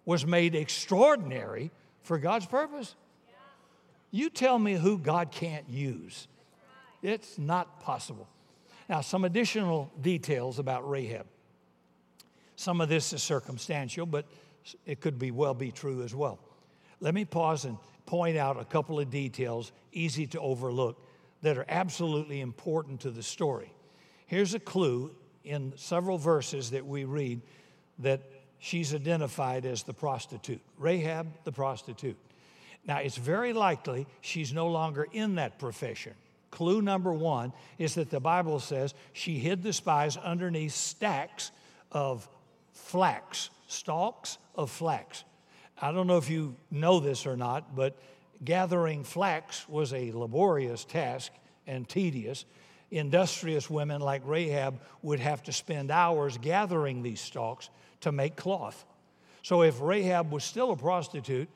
was 0.06 0.24
made 0.24 0.54
extraordinary 0.54 1.70
for 2.00 2.16
God's 2.16 2.46
purpose. 2.46 2.94
You 4.10 4.30
tell 4.30 4.58
me 4.58 4.72
who 4.72 4.96
God 4.96 5.30
can't 5.30 5.68
use. 5.68 6.28
It's 7.02 7.38
not 7.38 7.80
possible. 7.80 8.28
Now, 8.88 9.00
some 9.00 9.24
additional 9.24 9.90
details 10.00 10.58
about 10.58 10.88
Rahab. 10.88 11.26
Some 12.56 12.80
of 12.80 12.88
this 12.88 13.12
is 13.12 13.22
circumstantial, 13.22 14.06
but 14.06 14.26
it 14.86 15.00
could 15.00 15.18
be 15.18 15.30
well 15.30 15.54
be 15.54 15.70
true 15.70 16.02
as 16.02 16.14
well. 16.14 16.38
Let 17.00 17.14
me 17.14 17.24
pause 17.24 17.64
and 17.64 17.76
point 18.06 18.36
out 18.36 18.58
a 18.58 18.64
couple 18.64 18.98
of 18.98 19.10
details 19.10 19.72
easy 19.92 20.26
to 20.28 20.40
overlook 20.40 21.02
that 21.42 21.58
are 21.58 21.66
absolutely 21.68 22.40
important 22.40 23.00
to 23.00 23.10
the 23.10 23.22
story. 23.22 23.72
Here's 24.26 24.54
a 24.54 24.60
clue 24.60 25.14
in 25.44 25.72
several 25.76 26.18
verses 26.18 26.70
that 26.70 26.86
we 26.86 27.04
read 27.04 27.42
that 27.98 28.22
she's 28.58 28.94
identified 28.94 29.66
as 29.66 29.82
the 29.82 29.92
prostitute, 29.92 30.60
Rahab 30.78 31.28
the 31.44 31.52
prostitute. 31.52 32.16
Now, 32.86 32.98
it's 32.98 33.16
very 33.16 33.52
likely 33.52 34.06
she's 34.20 34.52
no 34.52 34.68
longer 34.68 35.06
in 35.12 35.36
that 35.36 35.58
profession. 35.58 36.14
Clue 36.56 36.80
number 36.80 37.12
one 37.12 37.52
is 37.76 37.96
that 37.96 38.08
the 38.08 38.18
Bible 38.18 38.60
says 38.60 38.94
she 39.12 39.38
hid 39.38 39.62
the 39.62 39.74
spies 39.74 40.16
underneath 40.16 40.72
stacks 40.72 41.50
of 41.92 42.26
flax, 42.72 43.50
stalks 43.66 44.38
of 44.54 44.70
flax. 44.70 45.24
I 45.78 45.92
don't 45.92 46.06
know 46.06 46.16
if 46.16 46.30
you 46.30 46.56
know 46.70 46.98
this 46.98 47.26
or 47.26 47.36
not, 47.36 47.76
but 47.76 47.98
gathering 48.42 49.04
flax 49.04 49.68
was 49.68 49.92
a 49.92 50.12
laborious 50.12 50.86
task 50.86 51.30
and 51.66 51.86
tedious. 51.86 52.46
Industrious 52.90 53.68
women 53.68 54.00
like 54.00 54.22
Rahab 54.24 54.80
would 55.02 55.20
have 55.20 55.42
to 55.42 55.52
spend 55.52 55.90
hours 55.90 56.38
gathering 56.38 57.02
these 57.02 57.20
stalks 57.20 57.68
to 58.00 58.12
make 58.12 58.34
cloth. 58.34 58.86
So 59.42 59.60
if 59.60 59.78
Rahab 59.82 60.32
was 60.32 60.42
still 60.42 60.70
a 60.70 60.76
prostitute, 60.76 61.50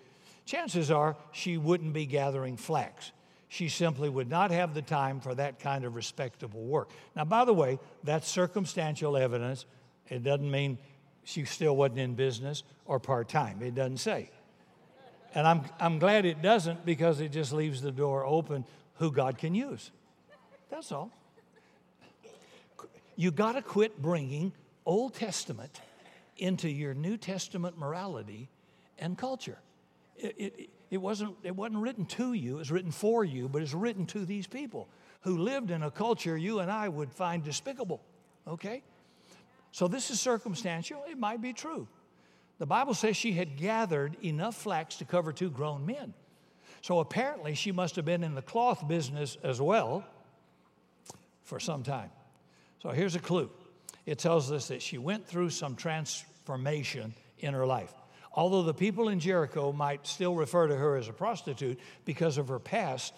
chances 0.45 0.91
are 0.91 1.17
she 1.33 1.57
wouldn't 1.57 1.95
be 1.95 2.05
gathering 2.05 2.59
flax. 2.59 3.13
She 3.53 3.69
simply 3.69 4.09
would 4.09 4.31
not 4.31 4.53
have 4.53 4.75
the 4.75 4.81
time 4.81 5.19
for 5.19 5.35
that 5.35 5.59
kind 5.59 5.85
of 5.85 5.97
respectable 5.97 6.63
work. 6.63 6.89
Now, 7.17 7.25
by 7.25 7.45
the 7.45 7.53
way, 7.53 7.81
that's 8.05 8.29
circumstantial 8.29 9.17
evidence. 9.17 9.67
It 10.09 10.23
doesn't 10.23 10.49
mean 10.49 10.79
she 11.25 11.45
still 11.45 11.77
wasn't 11.77 11.99
in 11.99 12.15
business 12.15 12.63
or 12.85 13.01
part 13.01 13.29
time. 13.29 13.61
It 13.61 13.75
doesn't 13.75 13.97
say. 13.97 14.31
And 15.35 15.49
I'm, 15.49 15.65
I'm 15.81 15.99
glad 15.99 16.27
it 16.27 16.43
doesn't 16.43 16.87
because 16.87 17.21
it 17.21 17.33
just 17.33 17.53
leaves 17.53 17.83
the 17.83 17.91
door 17.91 18.25
open 18.25 18.65
who 18.99 19.11
God 19.11 19.37
can 19.37 19.53
use. 19.53 19.91
That's 20.71 20.93
all. 20.93 21.11
You 23.17 23.33
got 23.33 23.53
to 23.53 23.63
quit 23.63 24.01
bringing 24.01 24.53
Old 24.87 25.15
Testament 25.15 25.81
into 26.37 26.69
your 26.69 26.95
New 26.95 27.17
Testament 27.17 27.77
morality 27.77 28.49
and 28.97 29.19
culture. 29.19 29.59
It, 30.17 30.35
it, 30.39 30.71
it, 30.91 30.99
wasn't, 30.99 31.37
it 31.43 31.55
wasn't 31.55 31.81
written 31.81 32.05
to 32.07 32.33
you, 32.33 32.57
it 32.57 32.59
was 32.59 32.71
written 32.71 32.91
for 32.91 33.25
you, 33.25 33.49
but 33.49 33.63
it's 33.63 33.75
written 33.75 34.07
to 34.07 34.25
these 34.25 34.47
people 34.47 34.89
who 35.23 35.39
lived 35.39 35.71
in 35.71 35.83
a 35.83 35.91
culture 35.91 36.37
you 36.37 36.61
and 36.61 36.71
I 36.71 36.89
would 36.89 37.13
find 37.13 37.45
despicable. 37.45 38.01
Okay? 38.47 38.83
So 39.73 39.87
this 39.87 40.11
is 40.11 40.21
circumstantial. 40.21 41.03
It 41.09 41.19
might 41.19 41.41
be 41.41 41.53
true. 41.53 41.87
The 42.59 42.67
Bible 42.67 42.95
says 42.95 43.17
she 43.17 43.33
had 43.33 43.57
gathered 43.57 44.17
enough 44.23 44.57
flax 44.57 44.97
to 44.97 45.05
cover 45.05 45.33
two 45.33 45.51
grown 45.51 45.87
men. 45.87 46.13
So 46.83 46.99
apparently 46.99 47.55
she 47.55 47.73
must 47.73 47.97
have 47.97 48.05
been 48.05 48.25
in 48.25 48.35
the 48.35 48.43
cloth 48.43 48.87
business 48.89 49.37
as 49.43 49.61
well 49.61 50.05
for 51.43 51.61
some 51.61 51.83
time. 51.83 52.11
So 52.83 52.91
here's 52.91 53.15
a 53.15 53.21
clue 53.21 53.51
it 54.07 54.19
tells 54.19 54.51
us 54.51 54.69
that 54.69 54.83
she 54.83 54.99
went 54.99 55.27
through 55.27 55.51
some 55.51 55.77
transformation 55.77 57.15
in 57.39 57.55
her 57.55 57.67
life. 57.67 57.93
Although 58.33 58.63
the 58.63 58.75
people 58.75 59.09
in 59.09 59.19
Jericho 59.19 59.73
might 59.73 60.07
still 60.07 60.35
refer 60.35 60.69
to 60.69 60.77
her 60.77 60.97
as 60.97 61.09
a 61.09 61.13
prostitute 61.13 61.79
because 62.05 62.39
of 62.39 62.49
her 62.49 62.59
past, 62.59 63.13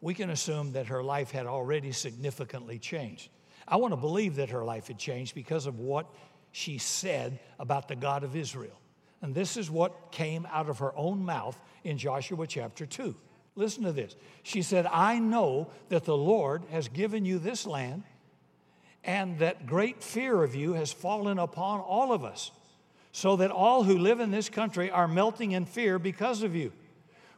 we 0.00 0.14
can 0.14 0.30
assume 0.30 0.72
that 0.72 0.86
her 0.86 1.02
life 1.02 1.30
had 1.30 1.46
already 1.46 1.92
significantly 1.92 2.78
changed. 2.78 3.30
I 3.66 3.76
want 3.76 3.92
to 3.92 3.96
believe 3.96 4.36
that 4.36 4.50
her 4.50 4.64
life 4.64 4.88
had 4.88 4.98
changed 4.98 5.34
because 5.34 5.66
of 5.66 5.78
what 5.78 6.06
she 6.50 6.78
said 6.78 7.40
about 7.58 7.88
the 7.88 7.96
God 7.96 8.24
of 8.24 8.36
Israel. 8.36 8.78
And 9.22 9.34
this 9.34 9.56
is 9.56 9.70
what 9.70 10.10
came 10.10 10.46
out 10.50 10.68
of 10.68 10.80
her 10.80 10.96
own 10.96 11.24
mouth 11.24 11.58
in 11.84 11.96
Joshua 11.96 12.46
chapter 12.46 12.86
2. 12.86 13.14
Listen 13.54 13.84
to 13.84 13.92
this. 13.92 14.16
She 14.42 14.62
said, 14.62 14.86
I 14.86 15.18
know 15.18 15.70
that 15.88 16.04
the 16.04 16.16
Lord 16.16 16.64
has 16.70 16.88
given 16.88 17.24
you 17.24 17.38
this 17.38 17.66
land 17.66 18.02
and 19.04 19.38
that 19.38 19.66
great 19.66 20.02
fear 20.02 20.42
of 20.42 20.54
you 20.54 20.72
has 20.74 20.92
fallen 20.92 21.38
upon 21.38 21.80
all 21.80 22.12
of 22.12 22.24
us, 22.24 22.50
so 23.12 23.36
that 23.36 23.50
all 23.50 23.84
who 23.84 23.98
live 23.98 24.20
in 24.20 24.30
this 24.30 24.48
country 24.48 24.90
are 24.90 25.06
melting 25.06 25.52
in 25.52 25.66
fear 25.66 25.98
because 25.98 26.42
of 26.42 26.56
you. 26.56 26.72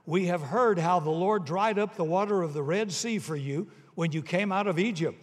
We 0.06 0.26
have 0.26 0.40
heard 0.40 0.78
how 0.78 1.00
the 1.00 1.10
Lord 1.10 1.44
dried 1.44 1.78
up 1.78 1.96
the 1.96 2.04
water 2.04 2.42
of 2.42 2.54
the 2.54 2.62
Red 2.62 2.92
Sea 2.92 3.18
for 3.18 3.36
you 3.36 3.70
when 3.94 4.12
you 4.12 4.22
came 4.22 4.52
out 4.52 4.66
of 4.66 4.78
Egypt. 4.78 5.18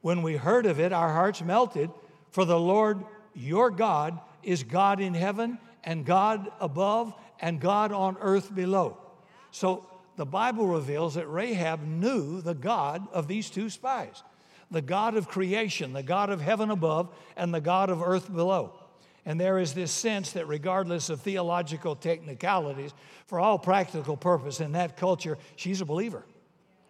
When 0.00 0.22
we 0.22 0.36
heard 0.36 0.66
of 0.66 0.78
it, 0.78 0.92
our 0.92 1.12
hearts 1.12 1.42
melted, 1.42 1.90
for 2.30 2.44
the 2.44 2.58
Lord 2.58 3.02
your 3.34 3.70
God 3.70 4.20
is 4.42 4.62
God 4.62 5.00
in 5.00 5.14
heaven 5.14 5.58
and 5.84 6.04
God 6.04 6.50
above 6.60 7.14
and 7.40 7.60
God 7.60 7.92
on 7.92 8.16
earth 8.20 8.54
below. 8.54 8.98
So 9.50 9.86
the 10.16 10.26
Bible 10.26 10.66
reveals 10.66 11.14
that 11.14 11.26
Rahab 11.26 11.82
knew 11.82 12.40
the 12.40 12.54
God 12.54 13.06
of 13.12 13.28
these 13.28 13.50
two 13.50 13.68
spies 13.68 14.22
the 14.70 14.80
God 14.80 15.16
of 15.16 15.28
creation, 15.28 15.92
the 15.92 16.02
God 16.02 16.30
of 16.30 16.40
heaven 16.40 16.70
above, 16.70 17.14
and 17.36 17.52
the 17.52 17.60
God 17.60 17.90
of 17.90 18.02
earth 18.02 18.32
below. 18.32 18.72
And 19.24 19.40
there 19.40 19.58
is 19.58 19.72
this 19.72 19.92
sense 19.92 20.32
that, 20.32 20.48
regardless 20.48 21.08
of 21.08 21.20
theological 21.20 21.94
technicalities, 21.94 22.92
for 23.26 23.38
all 23.38 23.58
practical 23.58 24.16
purpose 24.16 24.60
in 24.60 24.72
that 24.72 24.96
culture, 24.96 25.38
she's 25.56 25.80
a 25.80 25.84
believer. 25.84 26.24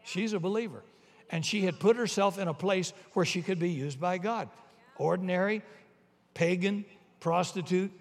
She's 0.05 0.33
a 0.33 0.41
believer. 0.41 0.83
And 1.31 1.45
she 1.45 1.63
had 1.63 1.79
put 1.79 1.97
herself 1.97 2.39
in 2.39 2.49
a 2.49 2.55
place 2.55 2.93
where 3.13 3.25
she 3.25 3.43
could 3.43 3.59
be 3.59 3.71
used 3.71 4.01
by 4.01 4.19
God. 4.19 4.49
Ordinary, 4.97 5.63
pagan, 6.35 6.85
prostitute, 7.21 7.93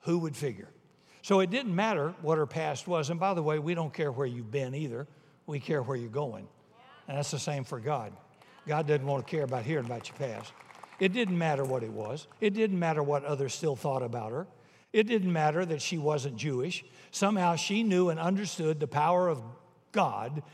who 0.00 0.18
would 0.18 0.36
figure? 0.36 0.68
So 1.22 1.40
it 1.40 1.50
didn't 1.50 1.74
matter 1.74 2.14
what 2.22 2.38
her 2.38 2.46
past 2.46 2.88
was. 2.88 3.10
And 3.10 3.18
by 3.18 3.34
the 3.34 3.42
way, 3.42 3.58
we 3.58 3.74
don't 3.74 3.92
care 3.92 4.10
where 4.10 4.26
you've 4.26 4.50
been 4.50 4.74
either, 4.74 5.06
we 5.46 5.60
care 5.60 5.82
where 5.82 5.96
you're 5.96 6.08
going. 6.08 6.48
And 7.08 7.18
that's 7.18 7.30
the 7.30 7.38
same 7.38 7.64
for 7.64 7.80
God. 7.80 8.12
God 8.66 8.86
doesn't 8.86 9.06
want 9.06 9.26
to 9.26 9.30
care 9.30 9.44
about 9.44 9.64
hearing 9.64 9.84
about 9.84 10.08
your 10.08 10.16
past. 10.16 10.52
It 11.02 11.12
didn't 11.12 11.36
matter 11.36 11.64
what 11.64 11.82
it 11.82 11.90
was, 11.90 12.28
it 12.40 12.54
didn't 12.54 12.78
matter 12.78 13.02
what 13.02 13.24
others 13.24 13.52
still 13.52 13.74
thought 13.74 14.04
about 14.04 14.30
her. 14.30 14.46
It 14.92 15.08
didn't 15.08 15.32
matter 15.32 15.66
that 15.66 15.82
she 15.82 15.98
wasn't 15.98 16.36
Jewish. 16.36 16.84
Somehow 17.10 17.56
she 17.56 17.82
knew 17.82 18.10
and 18.10 18.20
understood 18.20 18.78
the 18.78 18.86
power 18.86 19.26
of 19.26 19.42
God 19.90 20.44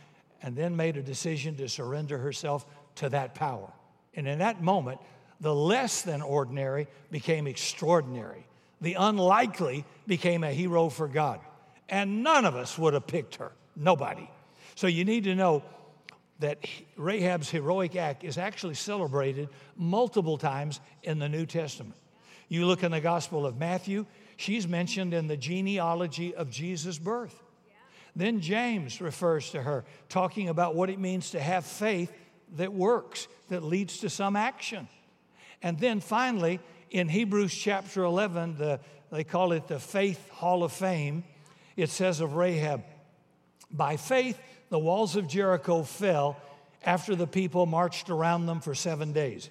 and 0.41 0.57
then 0.57 0.75
made 0.75 0.97
a 0.97 1.03
decision 1.03 1.57
to 1.57 1.69
surrender 1.69 2.17
herself 2.17 2.65
to 2.95 3.11
that 3.11 3.35
power. 3.35 3.71
And 4.15 4.27
in 4.27 4.39
that 4.39 4.63
moment, 4.63 5.01
The 5.41 5.55
less 5.55 6.03
than 6.03 6.23
ordinary 6.23 6.89
became 7.11 7.47
extraordinary. 7.47 8.47
The 8.81 8.95
unlikely 8.95 9.85
became 10.07 10.45
a 10.45 10.51
hero 10.51 10.89
for 10.89 11.09
God. 11.09 11.41
And 11.89 12.23
none 12.23 12.47
of 12.47 12.57
us 12.57 12.77
would 12.79 12.95
have 12.95 13.07
picked 13.07 13.37
her. 13.37 13.53
Nobody. 13.77 14.29
So 14.77 14.87
you 14.87 15.05
need 15.05 15.25
to 15.25 15.35
know 15.35 15.63
that 16.39 16.59
Rahab's 16.97 17.51
heroic 17.51 17.97
act 17.97 18.25
is 18.25 18.39
actually 18.39 18.75
celebrated 18.75 19.49
multiple 19.77 20.39
times 20.39 20.81
in 21.03 21.19
the 21.19 21.29
New 21.29 21.47
Testament. 21.47 21.97
You 22.49 22.67
look 22.67 22.83
in 22.83 22.93
the 22.93 23.01
Gospel 23.01 23.45
of 23.45 23.59
Matthew, 23.59 24.07
she's 24.37 24.67
mentioned 24.67 25.13
in 25.13 25.27
the 25.27 25.37
genealogy 25.37 26.35
of 26.35 26.51
Jesus' 26.51 26.99
birth. 26.99 27.43
Then 28.17 28.41
James 28.41 29.01
refers 29.01 29.51
to 29.51 29.63
her, 29.63 29.85
talking 30.09 30.49
about 30.49 30.75
what 30.75 30.91
it 30.91 30.99
means 30.99 31.31
to 31.33 31.41
have 31.41 31.65
faith 31.65 32.13
that 32.57 32.73
works, 32.73 33.29
that 33.49 33.63
leads 33.63 33.99
to 33.99 34.11
some 34.11 34.35
action. 34.35 34.89
And 35.63 35.79
then 35.79 36.01
finally, 36.01 36.61
in 36.91 37.09
Hebrews 37.09 37.55
chapter 37.55 38.05
11, 38.05 38.57
the, 38.57 38.81
they 39.11 39.25
call 39.25 39.53
it 39.53 39.69
the 39.69 39.79
Faith 39.79 40.29
Hall 40.31 40.65
of 40.65 40.73
Fame, 40.73 41.25
it 41.77 41.91
says 41.91 42.21
of 42.21 42.35
Rahab, 42.35 42.83
By 43.71 43.97
faith, 43.97 44.41
the 44.71 44.79
walls 44.79 45.17
of 45.17 45.29
Jericho 45.29 45.83
fell 45.83 46.37
after 46.85 47.15
the 47.15 47.27
people 47.27 47.67
marched 47.67 48.11
around 48.11 48.47
them 48.47 48.61
for 48.61 48.75
seven 48.75 49.13
days. 49.13 49.51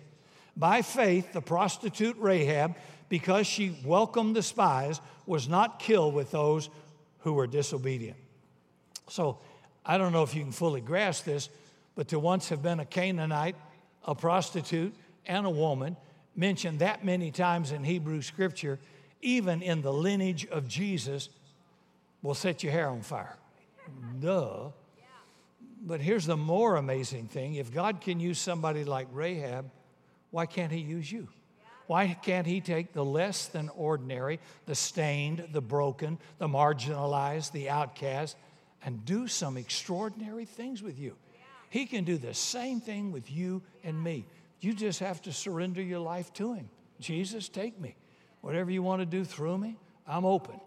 By 0.56 0.82
faith, 0.82 1.34
the 1.34 1.42
prostitute 1.42 2.16
Rahab, 2.18 2.76
because 3.10 3.46
she 3.48 3.78
welcomed 3.86 4.36
the 4.36 4.44
spies, 4.44 5.02
was 5.26 5.48
not 5.48 5.80
killed 5.80 6.14
with 6.14 6.32
those 6.32 6.70
who 7.20 7.34
were 7.34 7.48
disobedient. 7.48 8.18
So 9.10 9.40
I 9.86 9.98
don't 9.98 10.12
know 10.12 10.24
if 10.24 10.36
you 10.36 10.42
can 10.44 10.52
fully 10.52 10.82
grasp 10.82 11.26
this, 11.26 11.50
but 11.96 12.08
to 12.10 12.20
once 12.20 12.50
have 12.50 12.62
been 12.62 12.80
a 12.80 12.86
Canaanite, 12.86 13.56
a 14.04 14.16
prostitute, 14.16 14.94
and 15.26 15.46
a 15.46 15.50
woman, 15.50 15.96
mentioned 16.36 16.80
that 16.80 17.04
many 17.04 17.32
times 17.32 17.72
in 17.72 17.84
Hebrew 17.84 18.22
scripture, 18.22 18.80
even 19.22 19.62
in 19.62 19.82
the 19.82 19.92
lineage 19.92 20.46
of 20.48 20.68
Jesus, 20.68 21.30
will 22.22 22.36
set 22.36 22.64
your 22.64 22.72
hair 22.72 22.90
on 22.90 23.02
fire. 23.02 23.36
Duh. 24.20 24.70
But 25.88 26.02
here's 26.02 26.26
the 26.26 26.36
more 26.36 26.76
amazing 26.76 27.28
thing 27.28 27.56
if 27.56 27.74
God 27.74 28.02
can 28.02 28.20
use 28.20 28.38
somebody 28.38 28.84
like 28.84 29.08
Rahab, 29.14 29.72
why 30.32 30.46
can't 30.46 30.72
He 30.72 30.80
use 30.80 31.10
you? 31.10 31.30
Why 31.88 32.14
can't 32.22 32.46
He 32.46 32.60
take 32.60 32.92
the 32.92 33.06
less 33.06 33.46
than 33.46 33.70
ordinary, 33.70 34.42
the 34.66 34.76
stained, 34.76 35.48
the 35.54 35.62
broken, 35.62 36.20
the 36.40 36.48
marginalized, 36.50 37.54
the 37.54 37.70
outcast, 37.70 38.36
and 38.84 39.06
do 39.06 39.28
some 39.28 39.56
extraordinary 39.56 40.44
things 40.44 40.84
with 40.84 41.00
you? 41.00 41.16
He 41.70 41.86
can 41.86 42.04
do 42.04 42.18
the 42.18 42.34
same 42.34 42.82
thing 42.82 43.14
with 43.14 43.32
you 43.32 43.62
and 43.82 44.04
me. 44.04 44.26
You 44.60 44.74
just 44.74 45.00
have 45.00 45.22
to 45.22 45.32
surrender 45.32 45.82
your 45.82 46.00
life 46.00 46.34
to 46.34 46.54
Him. 46.54 46.70
Jesus, 47.00 47.48
take 47.48 47.80
me. 47.80 47.96
Whatever 48.42 48.72
you 48.72 48.84
want 48.84 49.02
to 49.02 49.06
do 49.06 49.24
through 49.24 49.58
me, 49.58 49.78
I'm 50.06 50.26
open. 50.26 50.60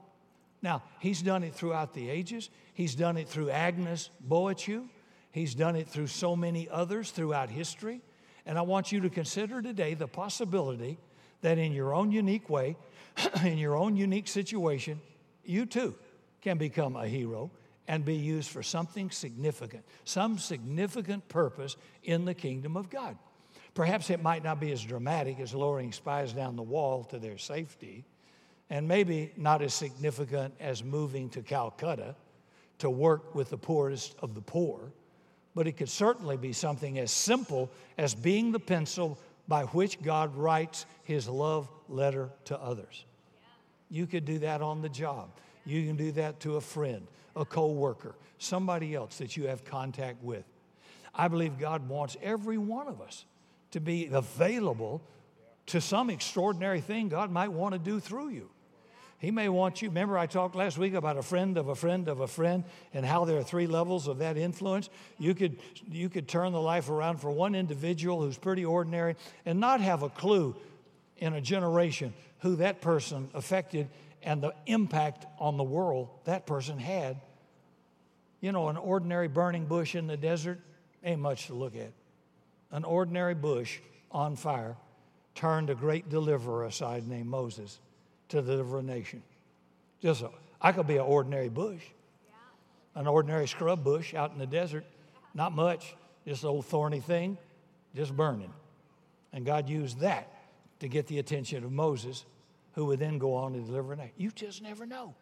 Now, 0.63 0.83
He's 0.99 1.21
done 1.21 1.43
it 1.43 1.55
throughout 1.55 1.93
the 1.93 2.09
ages. 2.09 2.49
He's 2.73 2.95
done 2.95 3.19
it 3.19 3.29
through 3.29 3.51
Agnes 3.51 4.09
Bojaxhiu. 4.27 4.89
He's 5.33 5.55
done 5.55 5.77
it 5.77 5.89
through 5.89 6.09
so 6.09 6.35
many 6.35 6.69
others 6.69 7.11
throughout 7.11 7.51
history. 7.51 8.01
And 8.47 8.59
I 8.59 8.63
want 8.63 8.91
you 8.91 9.01
to 9.01 9.11
consider 9.11 9.63
today 9.63 9.95
the 9.95 10.09
possibility 10.09 10.99
that 11.43 11.59
in 11.59 11.73
your 11.73 11.95
own 11.95 12.11
unique 12.11 12.49
way, 12.49 12.77
in 13.45 13.59
your 13.59 13.77
own 13.77 13.97
unique 13.97 14.29
situation, 14.29 15.01
you 15.45 15.67
too 15.67 15.95
can 16.41 16.59
become 16.59 16.97
a 16.97 17.07
hero 17.07 17.51
and 17.87 18.05
be 18.05 18.15
used 18.15 18.51
for 18.51 18.63
something 18.63 19.11
significant, 19.11 19.85
some 20.05 20.39
significant 20.39 21.29
purpose 21.29 21.77
in 22.05 22.25
the 22.25 22.35
kingdom 22.35 22.77
of 22.77 22.89
God. 22.91 23.17
Perhaps 23.75 24.11
it 24.11 24.23
might 24.23 24.43
not 24.43 24.61
be 24.61 24.73
as 24.73 24.83
dramatic 24.83 25.39
as 25.39 25.55
lowering 25.55 25.93
spies 25.93 26.33
down 26.33 26.57
the 26.57 26.63
wall 26.63 27.05
to 27.05 27.19
their 27.19 27.39
safety, 27.39 28.05
and 28.69 28.87
maybe 28.87 29.33
not 29.37 29.63
as 29.63 29.75
significant 29.75 30.55
as 30.61 30.83
moving 30.83 31.29
to 31.31 31.43
Calcutta 31.43 32.15
to 32.79 32.91
work 32.91 33.35
with 33.35 33.51
the 33.51 33.59
poorest 33.59 34.17
of 34.21 34.35
the 34.35 34.41
poor 34.41 34.93
but 35.55 35.67
it 35.67 35.73
could 35.73 35.89
certainly 35.89 36.37
be 36.37 36.53
something 36.53 36.99
as 36.99 37.11
simple 37.11 37.71
as 37.99 38.15
being 38.15 38.53
the 38.53 38.61
pencil 38.61 39.19
by 39.49 39.65
which 39.65 40.01
God 40.01 40.35
writes 40.37 40.87
his 41.03 41.29
love 41.29 41.69
letter 41.89 42.31
to 42.47 42.59
others. 42.61 43.05
You 43.91 44.07
could 44.07 44.25
do 44.25 44.39
that 44.41 44.63
on 44.63 44.81
the 44.81 44.89
job. 44.89 45.31
You 45.67 45.85
can 45.87 45.97
do 45.97 46.13
that 46.13 46.41
to 46.41 46.57
a 46.57 46.61
friend, 46.61 47.07
a 47.35 47.45
coworker, 47.45 48.15
somebody 48.39 48.95
else 48.95 49.19
that 49.19 49.37
you 49.37 49.49
have 49.49 49.65
contact 49.65 50.23
with. 50.23 50.45
I 51.15 51.29
believe 51.29 51.59
God 51.59 51.89
wants 51.89 52.17
every 52.23 52.59
one 52.59 52.87
of 52.87 53.01
us 53.01 53.25
to 53.73 53.81
be 53.81 54.07
available 54.07 55.03
to 55.67 55.81
some 55.81 56.11
extraordinary 56.11 56.81
thing 56.81 57.09
God 57.09 57.31
might 57.31 57.53
want 57.53 57.73
to 57.73 57.79
do 57.79 58.01
through 58.01 58.29
you. 58.31 58.51
He 59.21 59.31
may 59.31 59.51
want 59.51 59.83
you. 59.83 59.91
Remember, 59.91 60.17
I 60.17 60.27
talked 60.27 60.55
last 60.55 60.79
week 60.79 60.95
about 60.95 61.19
a 61.19 61.23
friend 61.23 61.59
of 61.59 61.69
a 61.69 61.75
friend 61.75 62.09
of 62.09 62.21
a 62.21 62.27
friend 62.27 62.65
and 62.95 63.05
how 63.05 63.27
there 63.27 63.37
are 63.37 63.43
three 63.43 63.67
levels 63.67 64.09
of 64.09 64.19
that 64.19 64.39
influence. 64.39 64.89
You 65.19 65.35
could, 65.35 65.59
you 65.91 66.09
could 66.09 66.27
turn 66.27 66.53
the 66.53 66.61
life 66.61 66.89
around 66.89 67.19
for 67.19 67.31
one 67.31 67.55
individual 67.55 68.23
who's 68.23 68.39
pretty 68.39 68.65
ordinary 68.65 69.17
and 69.45 69.61
not 69.61 69.83
have 69.83 70.03
a 70.03 70.09
clue 70.09 70.57
in 71.19 71.35
a 71.35 71.41
generation 71.41 72.15
who 72.39 72.57
that 72.57 72.81
person 72.81 73.29
affected 73.35 73.89
and 74.23 74.43
the 74.43 74.55
impact 74.65 75.27
on 75.39 75.59
the 75.59 75.65
world 75.65 76.09
that 76.25 76.47
person 76.47 76.79
had. 76.79 77.21
You 78.41 78.53
know, 78.53 78.69
an 78.69 78.79
ordinary 78.79 79.29
burning 79.29 79.67
bush 79.67 79.95
in 79.95 80.07
the 80.07 80.17
desert 80.17 80.61
ain't 81.05 81.21
much 81.21 81.49
to 81.49 81.55
look 81.55 81.77
at. 81.77 81.93
An 82.71 82.85
ordinary 82.85 83.35
bush 83.35 83.81
on 84.11 84.35
fire 84.35 84.79
turned 85.35 85.69
a 85.69 85.75
great 85.75 86.09
deliverer 86.09 86.65
aside 86.65 87.07
named 87.07 87.29
Moses 87.29 87.79
to 88.31 88.43
deliver 88.43 88.79
a 88.79 88.83
nation. 88.83 89.23
Just 90.03 90.23
a, 90.23 90.31
I 90.61 90.73
could 90.73 90.87
be 90.87 90.97
an 90.97 91.03
ordinary 91.03 91.49
bush, 91.49 91.83
an 92.95 93.07
ordinary 93.07 93.47
scrub 93.47 93.85
bush 93.85 94.15
out 94.15 94.33
in 94.33 94.39
the 94.39 94.47
desert, 94.47 94.85
not 95.35 95.53
much, 95.53 95.95
just 96.27 96.43
an 96.43 96.49
old 96.51 96.67
thorny 96.67 97.01
thing, 97.01 97.39
just 97.95 98.17
burning. 98.17 98.53
And 99.33 99.45
God 99.45 99.69
used 99.69 100.01
that 100.01 100.29
to 100.81 100.89
get 100.89 101.07
the 101.07 101.19
attention 101.19 101.63
of 101.65 101.71
Moses, 101.71 102.25
who 102.73 102.87
would 102.87 102.99
then 102.99 103.19
go 103.19 103.35
on 103.35 103.53
to 103.53 103.61
deliver 103.61 103.93
a 103.93 103.97
nation. 103.97 104.15
You 104.17 104.31
just 104.31 104.63
never 104.63 104.87
know. 104.87 105.15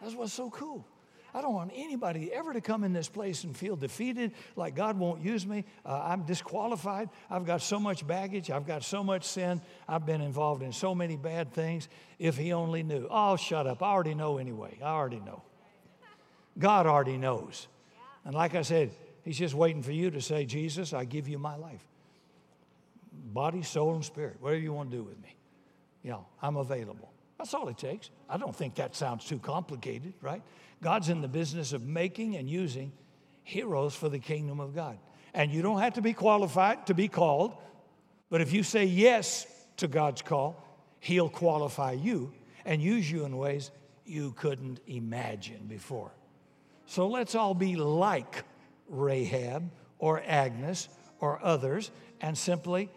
That's 0.00 0.14
what's 0.14 0.32
so 0.32 0.50
cool. 0.50 0.84
I 1.34 1.40
don't 1.40 1.54
want 1.54 1.72
anybody 1.74 2.32
ever 2.32 2.52
to 2.52 2.60
come 2.60 2.84
in 2.84 2.92
this 2.92 3.08
place 3.08 3.44
and 3.44 3.56
feel 3.56 3.76
defeated, 3.76 4.32
like 4.56 4.74
God 4.74 4.98
won't 4.98 5.22
use 5.22 5.46
me. 5.46 5.64
Uh, 5.84 6.00
I'm 6.04 6.24
disqualified. 6.24 7.08
I've 7.30 7.44
got 7.44 7.62
so 7.62 7.78
much 7.78 8.06
baggage. 8.06 8.50
I've 8.50 8.66
got 8.66 8.82
so 8.82 9.04
much 9.04 9.24
sin. 9.24 9.60
I've 9.88 10.06
been 10.06 10.20
involved 10.20 10.62
in 10.62 10.72
so 10.72 10.94
many 10.94 11.16
bad 11.16 11.52
things. 11.52 11.88
If 12.18 12.36
He 12.36 12.52
only 12.52 12.82
knew. 12.82 13.06
Oh, 13.10 13.36
shut 13.36 13.66
up. 13.66 13.82
I 13.82 13.86
already 13.86 14.14
know 14.14 14.38
anyway. 14.38 14.78
I 14.82 14.90
already 14.90 15.20
know. 15.20 15.42
God 16.58 16.86
already 16.86 17.16
knows. 17.16 17.68
And 18.24 18.34
like 18.34 18.54
I 18.54 18.62
said, 18.62 18.90
He's 19.22 19.38
just 19.38 19.54
waiting 19.54 19.82
for 19.82 19.92
you 19.92 20.10
to 20.10 20.20
say, 20.20 20.44
Jesus, 20.44 20.92
I 20.92 21.04
give 21.04 21.28
you 21.28 21.38
my 21.38 21.56
life. 21.56 21.86
Body, 23.12 23.62
soul, 23.62 23.94
and 23.94 24.04
spirit. 24.04 24.36
Whatever 24.40 24.60
you 24.60 24.72
want 24.72 24.90
to 24.90 24.96
do 24.96 25.02
with 25.02 25.20
me. 25.22 25.36
You 26.02 26.10
know, 26.10 26.26
I'm 26.40 26.56
available. 26.56 27.12
That's 27.40 27.54
all 27.54 27.68
it 27.68 27.78
takes. 27.78 28.10
I 28.28 28.36
don't 28.36 28.54
think 28.54 28.74
that 28.74 28.94
sounds 28.94 29.24
too 29.24 29.38
complicated, 29.38 30.12
right? 30.20 30.42
God's 30.82 31.08
in 31.08 31.22
the 31.22 31.28
business 31.28 31.72
of 31.72 31.86
making 31.86 32.36
and 32.36 32.50
using 32.50 32.92
heroes 33.44 33.94
for 33.94 34.10
the 34.10 34.18
kingdom 34.18 34.60
of 34.60 34.74
God. 34.74 34.98
And 35.32 35.50
you 35.50 35.62
don't 35.62 35.80
have 35.80 35.94
to 35.94 36.02
be 36.02 36.12
qualified 36.12 36.86
to 36.88 36.94
be 36.94 37.08
called, 37.08 37.56
but 38.28 38.42
if 38.42 38.52
you 38.52 38.62
say 38.62 38.84
yes 38.84 39.46
to 39.78 39.88
God's 39.88 40.20
call, 40.20 40.62
He'll 40.98 41.30
qualify 41.30 41.92
you 41.92 42.34
and 42.66 42.82
use 42.82 43.10
you 43.10 43.24
in 43.24 43.38
ways 43.38 43.70
you 44.04 44.32
couldn't 44.32 44.78
imagine 44.86 45.64
before. 45.66 46.12
So 46.84 47.08
let's 47.08 47.34
all 47.34 47.54
be 47.54 47.74
like 47.74 48.44
Rahab 48.86 49.70
or 49.98 50.22
Agnes 50.26 50.90
or 51.20 51.42
others 51.42 51.90
and 52.20 52.36
simply 52.36 52.90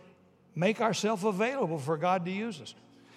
make 0.53 0.81
ourselves 0.81 1.23
available 1.23 1.79
for 1.79 1.95
God 1.95 2.25
to 2.25 2.31
use 2.31 2.59
us. 2.59 2.75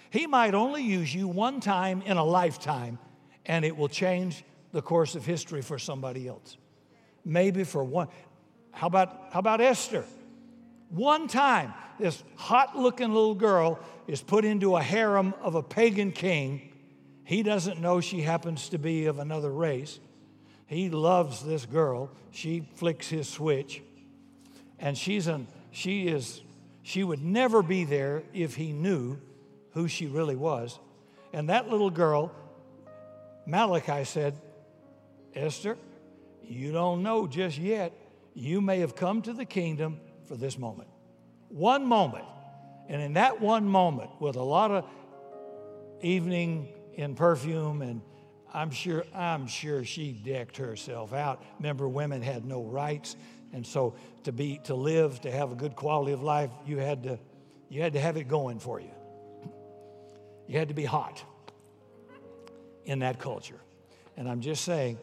He 0.09 0.27
might 0.27 0.53
only 0.53 0.83
use 0.83 1.13
you 1.13 1.27
one 1.27 1.59
time 1.59 2.01
in 2.03 2.17
a 2.17 2.23
lifetime, 2.23 2.99
and 3.45 3.65
it 3.65 3.75
will 3.75 3.89
change 3.89 4.43
the 4.71 4.81
course 4.81 5.15
of 5.15 5.25
history 5.25 5.61
for 5.61 5.79
somebody 5.79 6.27
else. 6.27 6.57
Maybe 7.25 7.63
for 7.63 7.83
one. 7.83 8.07
How 8.71 8.87
about, 8.87 9.29
how 9.31 9.39
about 9.39 9.59
Esther? 9.59 10.05
One 10.89 11.27
time, 11.27 11.73
this 11.99 12.23
hot 12.35 12.77
looking 12.77 13.13
little 13.13 13.35
girl 13.35 13.79
is 14.07 14.21
put 14.21 14.45
into 14.45 14.75
a 14.75 14.81
harem 14.81 15.33
of 15.41 15.55
a 15.55 15.63
pagan 15.63 16.11
king. 16.11 16.73
He 17.23 17.43
doesn't 17.43 17.81
know 17.81 17.99
she 17.99 18.21
happens 18.21 18.69
to 18.69 18.77
be 18.77 19.07
of 19.07 19.19
another 19.19 19.51
race. 19.51 19.99
He 20.67 20.89
loves 20.89 21.43
this 21.43 21.65
girl. 21.65 22.11
She 22.31 22.69
flicks 22.75 23.09
his 23.09 23.27
switch. 23.27 23.81
And 24.79 24.97
she's 24.97 25.27
an, 25.27 25.47
she 25.71 26.07
is, 26.07 26.41
she 26.83 27.03
would 27.03 27.21
never 27.21 27.61
be 27.63 27.83
there 27.83 28.23
if 28.33 28.55
he 28.55 28.71
knew 28.71 29.19
who 29.71 29.87
she 29.87 30.07
really 30.07 30.35
was. 30.35 30.79
And 31.33 31.49
that 31.49 31.69
little 31.69 31.89
girl, 31.89 32.31
Malachi 33.45 34.03
said, 34.03 34.35
Esther, 35.35 35.77
you 36.43 36.71
don't 36.71 37.03
know 37.03 37.27
just 37.27 37.57
yet. 37.57 37.93
You 38.33 38.61
may 38.61 38.79
have 38.79 38.95
come 38.95 39.21
to 39.23 39.33
the 39.33 39.45
kingdom 39.45 39.99
for 40.27 40.35
this 40.35 40.57
moment. 40.57 40.89
One 41.49 41.85
moment. 41.85 42.25
And 42.87 43.01
in 43.01 43.13
that 43.13 43.41
one 43.41 43.67
moment, 43.67 44.11
with 44.19 44.35
a 44.35 44.43
lot 44.43 44.71
of 44.71 44.85
evening 46.01 46.69
in 46.93 47.15
perfume 47.15 47.81
and 47.81 48.01
I'm 48.53 48.71
sure, 48.71 49.03
I'm 49.13 49.47
sure 49.47 49.83
she 49.83 50.13
decked 50.13 50.57
herself 50.57 51.13
out. 51.13 51.43
Remember, 51.59 51.87
women 51.87 52.21
had 52.21 52.45
no 52.45 52.63
rights. 52.63 53.15
And 53.53 53.65
so 53.65 53.95
to 54.23 54.31
be, 54.31 54.59
to 54.63 54.73
live, 54.73 55.21
to 55.21 55.31
have 55.31 55.51
a 55.51 55.55
good 55.55 55.75
quality 55.75 56.13
of 56.13 56.23
life, 56.23 56.49
you 56.65 56.77
had 56.77 57.03
to, 57.03 57.19
you 57.69 57.81
had 57.81 57.93
to 57.93 57.99
have 57.99 58.17
it 58.17 58.27
going 58.27 58.59
for 58.59 58.79
you. 58.79 58.89
You 60.47 60.57
had 60.57 60.69
to 60.69 60.73
be 60.73 60.85
hot 60.85 61.23
in 62.85 62.99
that 62.99 63.19
culture. 63.19 63.59
And 64.15 64.27
I'm 64.27 64.41
just 64.41 64.63
saying, 64.63 64.97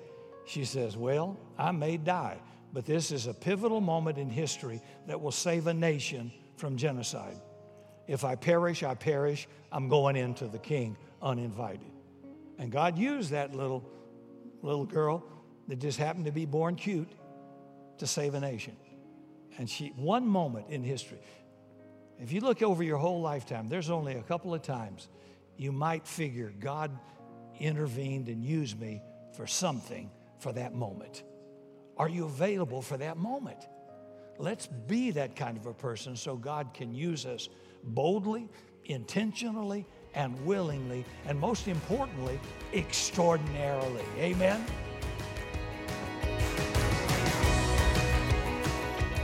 she 0.47 0.65
says, 0.65 0.97
Well, 0.97 1.39
I 1.59 1.71
may 1.71 1.97
die, 1.97 2.39
but 2.73 2.85
this 2.87 3.13
is 3.13 3.27
a 3.27 3.35
pivotal 3.35 3.81
moment 3.81 4.19
in 4.19 4.29
history 4.29 4.81
that 5.07 5.21
will 5.21 5.33
save 5.33 5.67
a 5.67 5.75
nation 5.75 6.33
from 6.57 6.77
genocide. 6.77 7.37
If 8.07 8.25
I 8.25 8.35
perish, 8.35 8.83
I 8.83 8.95
perish. 8.95 9.47
I'm 9.73 9.89
going 9.89 10.17
into 10.17 10.47
the 10.47 10.59
king 10.59 10.97
uninvited. 11.23 11.91
And 12.59 12.71
God 12.71 12.99
used 12.99 13.31
that 13.31 13.55
little, 13.55 13.85
little 14.63 14.85
girl 14.85 15.25
that 15.69 15.79
just 15.79 15.99
happened 15.99 16.27
to 16.27 16.33
be 16.33 16.47
born 16.47 16.77
cute 16.77 17.11
to 17.99 18.07
save 18.07 18.35
a 18.35 18.41
nation. 18.41 18.77
And 19.59 19.69
she, 19.69 19.89
one 19.97 20.27
moment 20.27 20.67
in 20.69 20.83
history, 20.83 21.19
if 22.21 22.33
you 22.33 22.41
look 22.41 22.63
over 22.63 22.83
your 22.83 22.99
whole 22.99 23.21
lifetime, 23.21 23.69
there's 23.69 23.91
only 23.91 24.15
a 24.15 24.23
couple 24.23 24.55
of 24.55 24.63
times 24.63 25.09
you 25.57 25.73
might 25.73 26.07
figure 26.07 26.53
God 26.59 26.91
intervened 27.59 28.29
and 28.29 28.45
used 28.45 28.79
me 28.79 29.03
for 29.37 29.47
something 29.47 30.11
for 30.39 30.53
that 30.53 30.75
moment. 30.75 31.23
Are 31.97 32.09
you 32.09 32.25
available 32.25 32.83
for 32.83 32.97
that 32.97 33.17
moment? 33.17 33.69
Let's 34.39 34.67
be 34.67 35.13
that 35.13 35.37
kind 35.37 35.57
of 35.57 35.67
a 35.67 35.75
person 35.75 36.17
so 36.17 36.37
God 36.37 36.75
can 36.75 36.93
use 36.93 37.25
us 37.25 37.49
boldly, 37.85 38.49
intentionally, 38.87 39.87
and 40.15 40.45
willingly, 40.45 41.05
and 41.27 41.39
most 41.39 41.69
importantly, 41.69 42.39
extraordinarily. 42.73 44.05
Amen? 44.19 44.65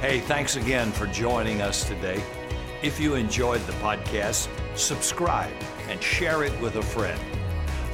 Hey, 0.00 0.20
thanks 0.20 0.56
again 0.56 0.92
for 0.92 1.06
joining 1.08 1.60
us 1.60 1.86
today. 1.86 2.22
If 2.82 2.98
you 2.98 3.14
enjoyed 3.14 3.60
the 3.66 3.74
podcast, 3.74 4.48
subscribe 4.74 5.52
and 5.90 6.02
share 6.02 6.44
it 6.44 6.60
with 6.62 6.76
a 6.76 6.82
friend. 6.82 7.20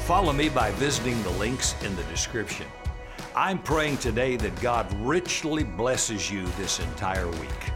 Follow 0.04 0.32
me 0.32 0.48
by 0.48 0.70
visiting 0.72 1.20
the 1.24 1.30
links 1.30 1.74
in 1.82 1.96
the 1.96 2.04
description. 2.04 2.66
I'm 3.34 3.58
praying 3.58 3.96
today 3.96 4.36
that 4.36 4.60
God 4.60 4.86
richly 5.00 5.64
blesses 5.64 6.30
you 6.30 6.46
this 6.56 6.78
entire 6.78 7.26
week. 7.26 7.75